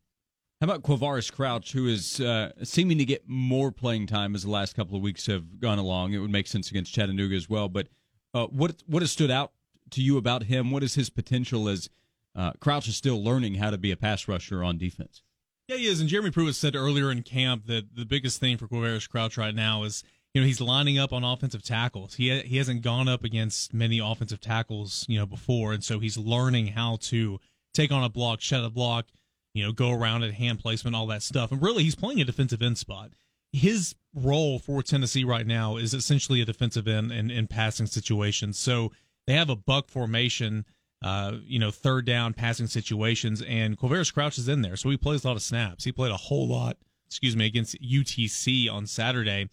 How 0.60 0.66
about 0.66 0.84
Quavaris 0.84 1.32
Crouch, 1.32 1.74
who 1.74 1.88
is 1.88 2.22
uh, 2.22 2.52
seeming 2.64 2.98
to 2.98 3.06
get 3.06 3.28
more 3.28 3.72
playing 3.72 4.08
time 4.08 4.36
as 4.36 4.44
the 4.44 4.50
last 4.50 4.76
couple 4.76 4.96
of 4.96 5.02
weeks 5.02 5.26
have 5.26 5.60
gone 5.60 5.78
along? 5.78 6.14
It 6.14 6.20
would 6.20 6.32
make 6.32 6.48
sense 6.48 6.70
against 6.70 6.94
Chattanooga 6.94 7.36
as 7.36 7.50
well. 7.50 7.68
But 7.68 7.88
uh, 8.34 8.48
what 8.48 8.84
what 8.88 9.02
has 9.02 9.12
stood 9.12 9.32
out 9.32 9.52
to 9.92 10.02
you 10.02 10.18
about 10.18 10.44
him? 10.44 10.72
What 10.72 10.84
is 10.84 10.96
his 10.96 11.10
potential 11.10 11.68
as 11.68 11.90
uh, 12.36 12.52
Crouch 12.60 12.88
is 12.88 12.98
still 12.98 13.24
learning 13.24 13.56
how 13.56 13.70
to 13.70 13.78
be 13.78 13.92
a 13.92 13.98
pass 13.98 14.28
rusher 14.28 14.64
on 14.64 14.78
defense? 14.78 15.22
Yeah, 15.68 15.78
he 15.78 15.88
is. 15.88 16.00
And 16.00 16.10
Jeremy 16.10 16.32
Pruitt 16.32 16.56
said 16.56 16.76
earlier 16.76 17.12
in 17.12 17.24
camp 17.24 17.68
that 17.68 17.96
the 17.96 18.06
biggest 18.06 18.40
thing 18.40 18.58
for 18.58 18.68
Quavaris 18.68 19.10
Crouch 19.10 19.38
right 19.38 19.56
now 19.56 19.84
is 19.84 20.04
you 20.34 20.42
know 20.42 20.48
he's 20.48 20.60
lining 20.60 20.98
up 20.98 21.14
on 21.14 21.24
offensive 21.24 21.64
tackles. 21.64 22.16
He 22.16 22.38
he 22.42 22.58
hasn't 22.58 22.82
gone 22.82 23.08
up 23.08 23.24
against 23.24 23.74
many 23.74 24.00
offensive 24.00 24.42
tackles 24.42 25.06
you 25.08 25.18
know 25.18 25.26
before, 25.26 25.74
and 25.74 25.84
so 25.84 26.00
he's 26.00 26.18
learning 26.18 26.68
how 26.68 26.98
to 27.02 27.40
take 27.74 27.92
on 27.92 28.04
a 28.04 28.10
block, 28.10 28.42
shed 28.42 28.64
a 28.64 28.70
block 28.70 29.06
you 29.54 29.64
know, 29.64 29.72
go 29.72 29.92
around 29.92 30.24
at 30.24 30.34
hand 30.34 30.60
placement, 30.60 30.96
all 30.96 31.08
that 31.08 31.24
stuff. 31.24 31.52
And 31.52 31.62
really, 31.62 31.84
he's 31.84 31.96
playing 31.96 32.20
a 32.22 32.26
defensive 32.26 32.62
end 32.62 32.78
spot. 32.78 33.12
His 33.52 33.96
role 34.16 34.58
for 34.58 34.82
Tennessee 34.82 35.24
right 35.24 35.46
now 35.46 35.78
is 35.78 35.94
essentially 35.94 36.42
a 36.42 36.46
defensive 36.46 36.88
end 36.88 37.12
in, 37.12 37.30
in 37.30 37.48
passing 37.48 37.86
situations. 37.86 38.58
So 38.58 38.92
they 39.28 39.34
have 39.34 39.50
a 39.50 39.56
buck 39.56 39.90
formation, 39.90 40.66
uh, 41.04 41.34
you 41.44 41.60
know, 41.60 41.72
third 41.72 42.06
down 42.06 42.34
passing 42.34 42.68
situations, 42.68 43.42
and 43.42 43.78
Quavaris 43.78 44.14
Crouch 44.14 44.38
is 44.38 44.48
in 44.48 44.62
there. 44.62 44.76
So 44.76 44.90
he 44.90 44.98
plays 44.98 45.24
a 45.24 45.28
lot 45.28 45.36
of 45.36 45.44
snaps. 45.44 45.84
He 45.84 45.92
played 45.92 46.12
a 46.12 46.18
whole 46.18 46.48
lot, 46.48 46.78
excuse 47.08 47.36
me, 47.36 47.46
against 47.46 47.82
UTC 47.82 48.72
on 48.72 48.88
Saturday. 48.88 49.50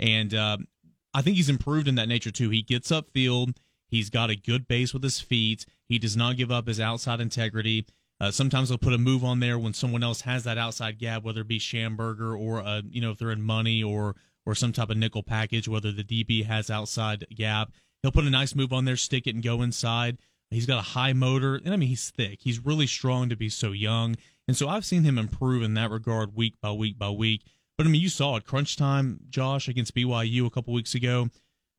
And 0.00 0.34
uh, 0.34 0.58
I 1.12 1.22
think 1.22 1.36
he's 1.36 1.48
improved 1.48 1.88
in 1.88 1.94
that 1.94 2.08
nature 2.08 2.30
too. 2.30 2.50
He 2.50 2.62
gets 2.62 2.90
upfield. 2.90 3.56
He's 3.86 4.10
got 4.10 4.30
a 4.30 4.36
good 4.36 4.66
base 4.66 4.92
with 4.92 5.02
his 5.02 5.20
feet. 5.20 5.66
He 5.86 5.98
does 5.98 6.16
not 6.16 6.36
give 6.36 6.50
up 6.50 6.66
his 6.66 6.80
outside 6.80 7.20
integrity. 7.20 7.86
Uh, 8.20 8.30
sometimes 8.30 8.68
they'll 8.68 8.78
put 8.78 8.92
a 8.92 8.98
move 8.98 9.24
on 9.24 9.40
there 9.40 9.58
when 9.58 9.74
someone 9.74 10.02
else 10.02 10.22
has 10.22 10.44
that 10.44 10.58
outside 10.58 10.98
gap, 10.98 11.22
whether 11.22 11.42
it 11.42 11.48
be 11.48 11.58
Shamburger 11.58 12.38
or 12.38 12.60
uh, 12.60 12.82
you 12.88 13.00
know 13.00 13.10
if 13.10 13.18
they're 13.18 13.30
in 13.30 13.42
money 13.42 13.82
or 13.82 14.16
or 14.46 14.54
some 14.54 14.72
type 14.72 14.90
of 14.90 14.96
nickel 14.96 15.22
package, 15.22 15.68
whether 15.68 15.92
the 15.92 16.04
DB 16.04 16.44
has 16.44 16.70
outside 16.70 17.26
gap. 17.34 17.72
He'll 18.04 18.12
put 18.12 18.26
a 18.26 18.30
nice 18.30 18.54
move 18.54 18.70
on 18.70 18.84
there, 18.84 18.98
stick 18.98 19.26
it, 19.26 19.34
and 19.34 19.42
go 19.42 19.62
inside. 19.62 20.18
He's 20.50 20.66
got 20.66 20.78
a 20.78 20.82
high 20.82 21.14
motor, 21.14 21.54
and 21.54 21.72
I 21.72 21.78
mean 21.78 21.88
he's 21.88 22.10
thick. 22.10 22.40
He's 22.42 22.62
really 22.62 22.86
strong 22.86 23.30
to 23.30 23.34
be 23.34 23.48
so 23.48 23.72
young, 23.72 24.16
and 24.46 24.54
so 24.54 24.68
I've 24.68 24.84
seen 24.84 25.04
him 25.04 25.16
improve 25.16 25.62
in 25.62 25.72
that 25.72 25.90
regard 25.90 26.36
week 26.36 26.56
by 26.60 26.70
week 26.70 26.98
by 26.98 27.08
week. 27.08 27.44
But 27.78 27.86
I 27.86 27.88
mean, 27.88 28.02
you 28.02 28.10
saw 28.10 28.36
it 28.36 28.44
crunch 28.44 28.76
time, 28.76 29.20
Josh, 29.30 29.68
against 29.68 29.94
BYU 29.94 30.44
a 30.44 30.50
couple 30.50 30.74
weeks 30.74 30.94
ago 30.94 31.30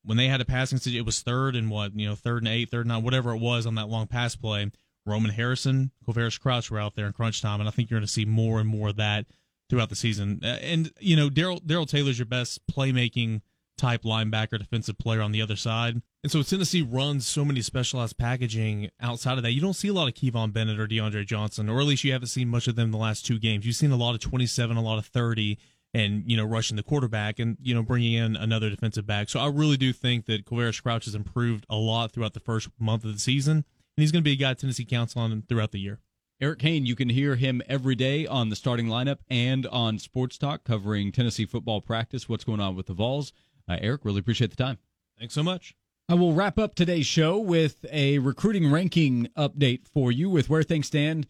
when 0.04 0.18
they 0.18 0.28
had 0.28 0.42
a 0.42 0.46
passing. 0.46 0.80
situation. 0.80 1.00
It 1.00 1.06
was 1.06 1.22
third 1.22 1.56
and 1.56 1.70
what 1.70 1.96
you 1.96 2.10
know, 2.10 2.16
third 2.16 2.42
and 2.42 2.48
eight, 2.48 2.72
third 2.72 2.88
and 2.88 2.90
nine, 2.90 3.04
whatever 3.04 3.32
it 3.36 3.40
was 3.40 3.68
on 3.68 3.76
that 3.76 3.90
long 3.90 4.08
pass 4.08 4.36
play 4.36 4.72
Roman 5.06 5.30
Harrison, 5.30 5.92
Quavaris 6.08 6.42
Crouch 6.42 6.72
were 6.72 6.80
out 6.80 6.96
there 6.96 7.06
in 7.06 7.14
crunch 7.14 7.40
time, 7.40 7.60
and 7.60 7.70
I 7.70 7.72
think 7.72 7.92
you're 7.92 8.00
going 8.00 8.08
to 8.08 8.12
see 8.12 8.26
more 8.26 8.60
and 8.60 8.68
more 8.68 8.90
of 8.90 8.96
that 8.96 9.28
throughout 9.70 9.90
the 9.90 9.96
season. 9.96 10.40
And 10.44 10.92
you 11.00 11.16
know, 11.16 11.30
Darrell 11.30 11.62
Darrell 11.64 11.86
Taylor's 11.86 12.18
your 12.18 12.26
best 12.26 12.66
playmaking 12.66 13.42
type 13.78 14.02
linebacker, 14.04 14.58
defensive 14.58 14.98
player 14.98 15.22
on 15.22 15.32
the 15.32 15.42
other 15.42 15.56
side. 15.56 16.02
And 16.26 16.32
so 16.32 16.42
Tennessee 16.42 16.82
runs 16.82 17.28
so 17.28 17.46
many 17.46 17.62
specialized 17.62 18.18
packaging 18.18 18.90
outside 19.00 19.38
of 19.38 19.44
that. 19.44 19.52
You 19.52 19.62
don't 19.62 19.76
see 19.76 19.90
a 19.90 19.94
lot 19.94 20.08
of 20.08 20.16
Kivon 20.16 20.52
Bennett 20.52 20.80
or 20.80 20.88
DeAndre 20.88 21.24
Johnson, 21.24 21.70
or 21.70 21.80
at 21.80 21.86
least 21.86 22.04
you 22.04 22.14
haven't 22.14 22.30
seen 22.30 22.48
much 22.48 22.68
of 22.68 22.76
them 22.76 22.90
the 22.90 22.98
last 22.98 23.28
two 23.28 23.38
games. 23.38 23.64
You've 23.64 23.76
seen 23.76 23.92
a 23.92 23.96
lot 23.96 24.16
of 24.16 24.22
27, 24.22 24.76
a 24.76 24.82
lot 24.82 24.98
of 24.98 25.06
30, 25.06 25.60
and, 25.94 26.24
you 26.26 26.36
know, 26.36 26.44
rushing 26.44 26.78
the 26.78 26.82
quarterback 26.82 27.38
and, 27.38 27.58
you 27.62 27.76
know, 27.76 27.84
bringing 27.84 28.14
in 28.14 28.36
another 28.36 28.72
defensive 28.72 29.06
back. 29.06 29.30
So 29.30 29.40
I 29.40 29.50
really 29.50 29.78
do 29.78 29.94
think 29.94 30.26
that 30.26 30.46
Quavaris 30.48 30.82
Crouch 30.82 31.06
has 31.06 31.14
improved 31.14 31.68
a 31.70 31.76
lot 31.76 32.12
throughout 32.12 32.34
the 32.34 32.40
first 32.40 32.70
month 32.80 33.06
of 33.06 33.14
the 33.14 33.20
season. 33.20 33.58
And 33.58 33.64
he's 33.96 34.12
going 34.12 34.24
to 34.24 34.28
be 34.28 34.34
a 34.34 34.36
guy 34.36 34.56
Tennessee 34.56 34.84
counts 34.84 35.16
on 35.16 35.44
throughout 35.48 35.74
the 35.74 35.80
year. 35.80 36.00
Eric 36.42 36.58
Cain, 36.58 36.88
you 36.88 36.96
can 36.96 37.10
hear 37.10 37.36
him 37.36 37.62
every 37.70 37.94
day 37.94 38.26
on 38.26 38.50
the 38.50 38.56
starting 38.56 38.88
lineup 38.88 39.20
and 39.30 39.68
on 39.68 40.00
Sports 40.00 40.40
Talk 40.40 40.64
covering 40.64 41.12
Tennessee 41.12 41.46
football 41.46 41.82
practice, 41.82 42.28
what's 42.28 42.46
going 42.46 42.62
on 42.62 42.76
with 42.76 42.88
the 42.88 42.96
Vols. 42.96 43.32
Uh, 43.70 43.78
Eric, 43.80 44.04
really 44.04 44.22
appreciate 44.22 44.50
the 44.50 44.58
time. 44.58 44.80
Thanks 45.20 45.36
so 45.36 45.44
much. 45.44 45.76
I 46.08 46.14
will 46.14 46.34
wrap 46.34 46.60
up 46.60 46.76
today's 46.76 47.08
show 47.08 47.40
with 47.40 47.84
a 47.92 48.20
recruiting 48.20 48.72
ranking 48.72 49.28
update 49.36 49.88
for 49.88 50.12
you 50.12 50.30
with 50.30 50.52
where 50.52 50.62
things 50.62 50.86
stand 50.86 51.26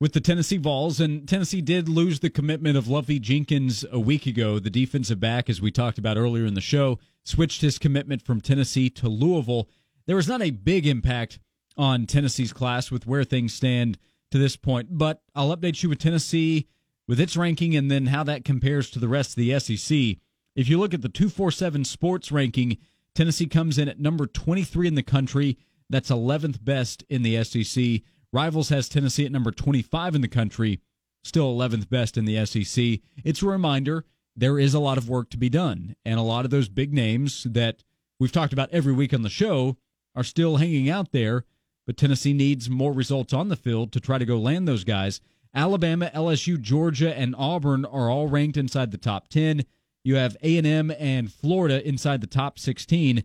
with 0.00 0.14
the 0.14 0.22
Tennessee 0.22 0.56
Vols. 0.56 1.00
And 1.00 1.28
Tennessee 1.28 1.60
did 1.60 1.86
lose 1.86 2.20
the 2.20 2.30
commitment 2.30 2.78
of 2.78 2.88
Lovey 2.88 3.18
Jenkins 3.18 3.84
a 3.92 4.00
week 4.00 4.24
ago. 4.24 4.58
The 4.58 4.70
defensive 4.70 5.20
back, 5.20 5.50
as 5.50 5.60
we 5.60 5.70
talked 5.70 5.98
about 5.98 6.16
earlier 6.16 6.46
in 6.46 6.54
the 6.54 6.62
show, 6.62 6.98
switched 7.24 7.60
his 7.60 7.78
commitment 7.78 8.22
from 8.22 8.40
Tennessee 8.40 8.88
to 8.88 9.06
Louisville. 9.06 9.68
There 10.06 10.16
was 10.16 10.28
not 10.28 10.40
a 10.40 10.50
big 10.50 10.86
impact 10.86 11.38
on 11.76 12.06
Tennessee's 12.06 12.54
class 12.54 12.90
with 12.90 13.06
where 13.06 13.22
things 13.22 13.52
stand 13.52 13.98
to 14.30 14.38
this 14.38 14.56
point, 14.56 14.96
but 14.96 15.20
I'll 15.34 15.54
update 15.54 15.82
you 15.82 15.90
with 15.90 15.98
Tennessee 15.98 16.68
with 17.06 17.20
its 17.20 17.36
ranking 17.36 17.76
and 17.76 17.90
then 17.90 18.06
how 18.06 18.24
that 18.24 18.46
compares 18.46 18.88
to 18.90 18.98
the 18.98 19.08
rest 19.08 19.32
of 19.32 19.36
the 19.36 19.60
SEC. 19.60 20.16
If 20.54 20.70
you 20.70 20.78
look 20.78 20.94
at 20.94 21.02
the 21.02 21.10
247 21.10 21.84
sports 21.84 22.32
ranking, 22.32 22.78
Tennessee 23.16 23.46
comes 23.46 23.78
in 23.78 23.88
at 23.88 23.98
number 23.98 24.26
23 24.26 24.86
in 24.86 24.94
the 24.94 25.02
country. 25.02 25.56
That's 25.88 26.10
11th 26.10 26.62
best 26.62 27.02
in 27.08 27.22
the 27.22 27.42
SEC. 27.42 28.02
Rivals 28.30 28.68
has 28.68 28.90
Tennessee 28.90 29.24
at 29.24 29.32
number 29.32 29.50
25 29.50 30.14
in 30.14 30.20
the 30.20 30.28
country, 30.28 30.82
still 31.24 31.56
11th 31.56 31.88
best 31.88 32.18
in 32.18 32.26
the 32.26 32.44
SEC. 32.44 33.00
It's 33.24 33.42
a 33.42 33.46
reminder 33.46 34.04
there 34.36 34.58
is 34.58 34.74
a 34.74 34.80
lot 34.80 34.98
of 34.98 35.08
work 35.08 35.30
to 35.30 35.38
be 35.38 35.48
done, 35.48 35.96
and 36.04 36.18
a 36.18 36.22
lot 36.22 36.44
of 36.44 36.50
those 36.50 36.68
big 36.68 36.92
names 36.92 37.46
that 37.48 37.82
we've 38.20 38.32
talked 38.32 38.52
about 38.52 38.68
every 38.70 38.92
week 38.92 39.14
on 39.14 39.22
the 39.22 39.30
show 39.30 39.78
are 40.14 40.22
still 40.22 40.58
hanging 40.58 40.90
out 40.90 41.12
there, 41.12 41.46
but 41.86 41.96
Tennessee 41.96 42.34
needs 42.34 42.68
more 42.68 42.92
results 42.92 43.32
on 43.32 43.48
the 43.48 43.56
field 43.56 43.92
to 43.92 44.00
try 44.00 44.18
to 44.18 44.26
go 44.26 44.36
land 44.36 44.68
those 44.68 44.84
guys. 44.84 45.22
Alabama, 45.54 46.10
LSU, 46.14 46.60
Georgia, 46.60 47.16
and 47.16 47.34
Auburn 47.38 47.86
are 47.86 48.10
all 48.10 48.28
ranked 48.28 48.58
inside 48.58 48.90
the 48.90 48.98
top 48.98 49.28
10. 49.28 49.64
You 50.06 50.14
have 50.14 50.36
A&M 50.40 50.92
and 51.00 51.32
Florida 51.32 51.84
inside 51.84 52.20
the 52.20 52.28
top 52.28 52.60
16. 52.60 53.24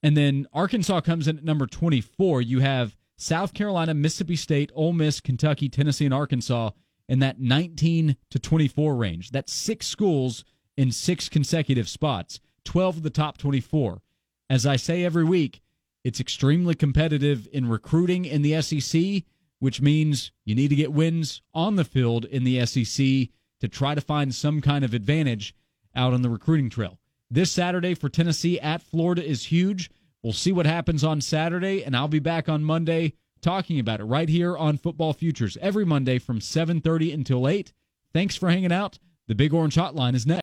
And 0.00 0.16
then 0.16 0.46
Arkansas 0.52 1.00
comes 1.00 1.26
in 1.26 1.38
at 1.38 1.44
number 1.44 1.66
24. 1.66 2.40
You 2.42 2.60
have 2.60 2.96
South 3.16 3.52
Carolina, 3.52 3.94
Mississippi 3.94 4.36
State, 4.36 4.70
Ole 4.76 4.92
Miss, 4.92 5.20
Kentucky, 5.20 5.68
Tennessee, 5.68 6.04
and 6.04 6.14
Arkansas 6.14 6.70
in 7.08 7.18
that 7.18 7.40
19 7.40 8.16
to 8.30 8.38
24 8.38 8.94
range. 8.94 9.32
That's 9.32 9.52
six 9.52 9.88
schools 9.88 10.44
in 10.76 10.92
six 10.92 11.28
consecutive 11.28 11.88
spots, 11.88 12.38
12 12.64 12.98
of 12.98 13.02
the 13.02 13.10
top 13.10 13.36
24. 13.36 14.00
As 14.48 14.64
I 14.64 14.76
say 14.76 15.04
every 15.04 15.24
week, 15.24 15.60
it's 16.04 16.20
extremely 16.20 16.76
competitive 16.76 17.48
in 17.52 17.68
recruiting 17.68 18.24
in 18.24 18.42
the 18.42 18.62
SEC, 18.62 19.24
which 19.58 19.80
means 19.80 20.30
you 20.44 20.54
need 20.54 20.68
to 20.68 20.76
get 20.76 20.92
wins 20.92 21.42
on 21.52 21.74
the 21.74 21.84
field 21.84 22.24
in 22.24 22.44
the 22.44 22.64
SEC 22.64 23.30
to 23.58 23.68
try 23.68 23.96
to 23.96 24.00
find 24.00 24.32
some 24.32 24.60
kind 24.60 24.84
of 24.84 24.94
advantage 24.94 25.56
out 25.94 26.14
on 26.14 26.22
the 26.22 26.30
recruiting 26.30 26.70
trail. 26.70 26.98
This 27.30 27.52
Saturday 27.52 27.94
for 27.94 28.08
Tennessee 28.08 28.58
at 28.60 28.82
Florida 28.82 29.24
is 29.24 29.44
huge. 29.46 29.90
We'll 30.22 30.32
see 30.32 30.52
what 30.52 30.66
happens 30.66 31.04
on 31.04 31.20
Saturday, 31.20 31.84
and 31.84 31.96
I'll 31.96 32.08
be 32.08 32.18
back 32.18 32.48
on 32.48 32.64
Monday 32.64 33.14
talking 33.40 33.78
about 33.80 34.00
it 34.00 34.04
right 34.04 34.28
here 34.28 34.56
on 34.56 34.76
Football 34.76 35.12
Futures 35.12 35.56
every 35.60 35.84
Monday 35.84 36.18
from 36.18 36.40
7:30 36.40 37.12
until 37.12 37.48
8. 37.48 37.72
Thanks 38.12 38.36
for 38.36 38.50
hanging 38.50 38.72
out. 38.72 38.98
The 39.28 39.34
Big 39.34 39.54
Orange 39.54 39.76
Hotline 39.76 40.14
is 40.14 40.26
next. 40.26 40.38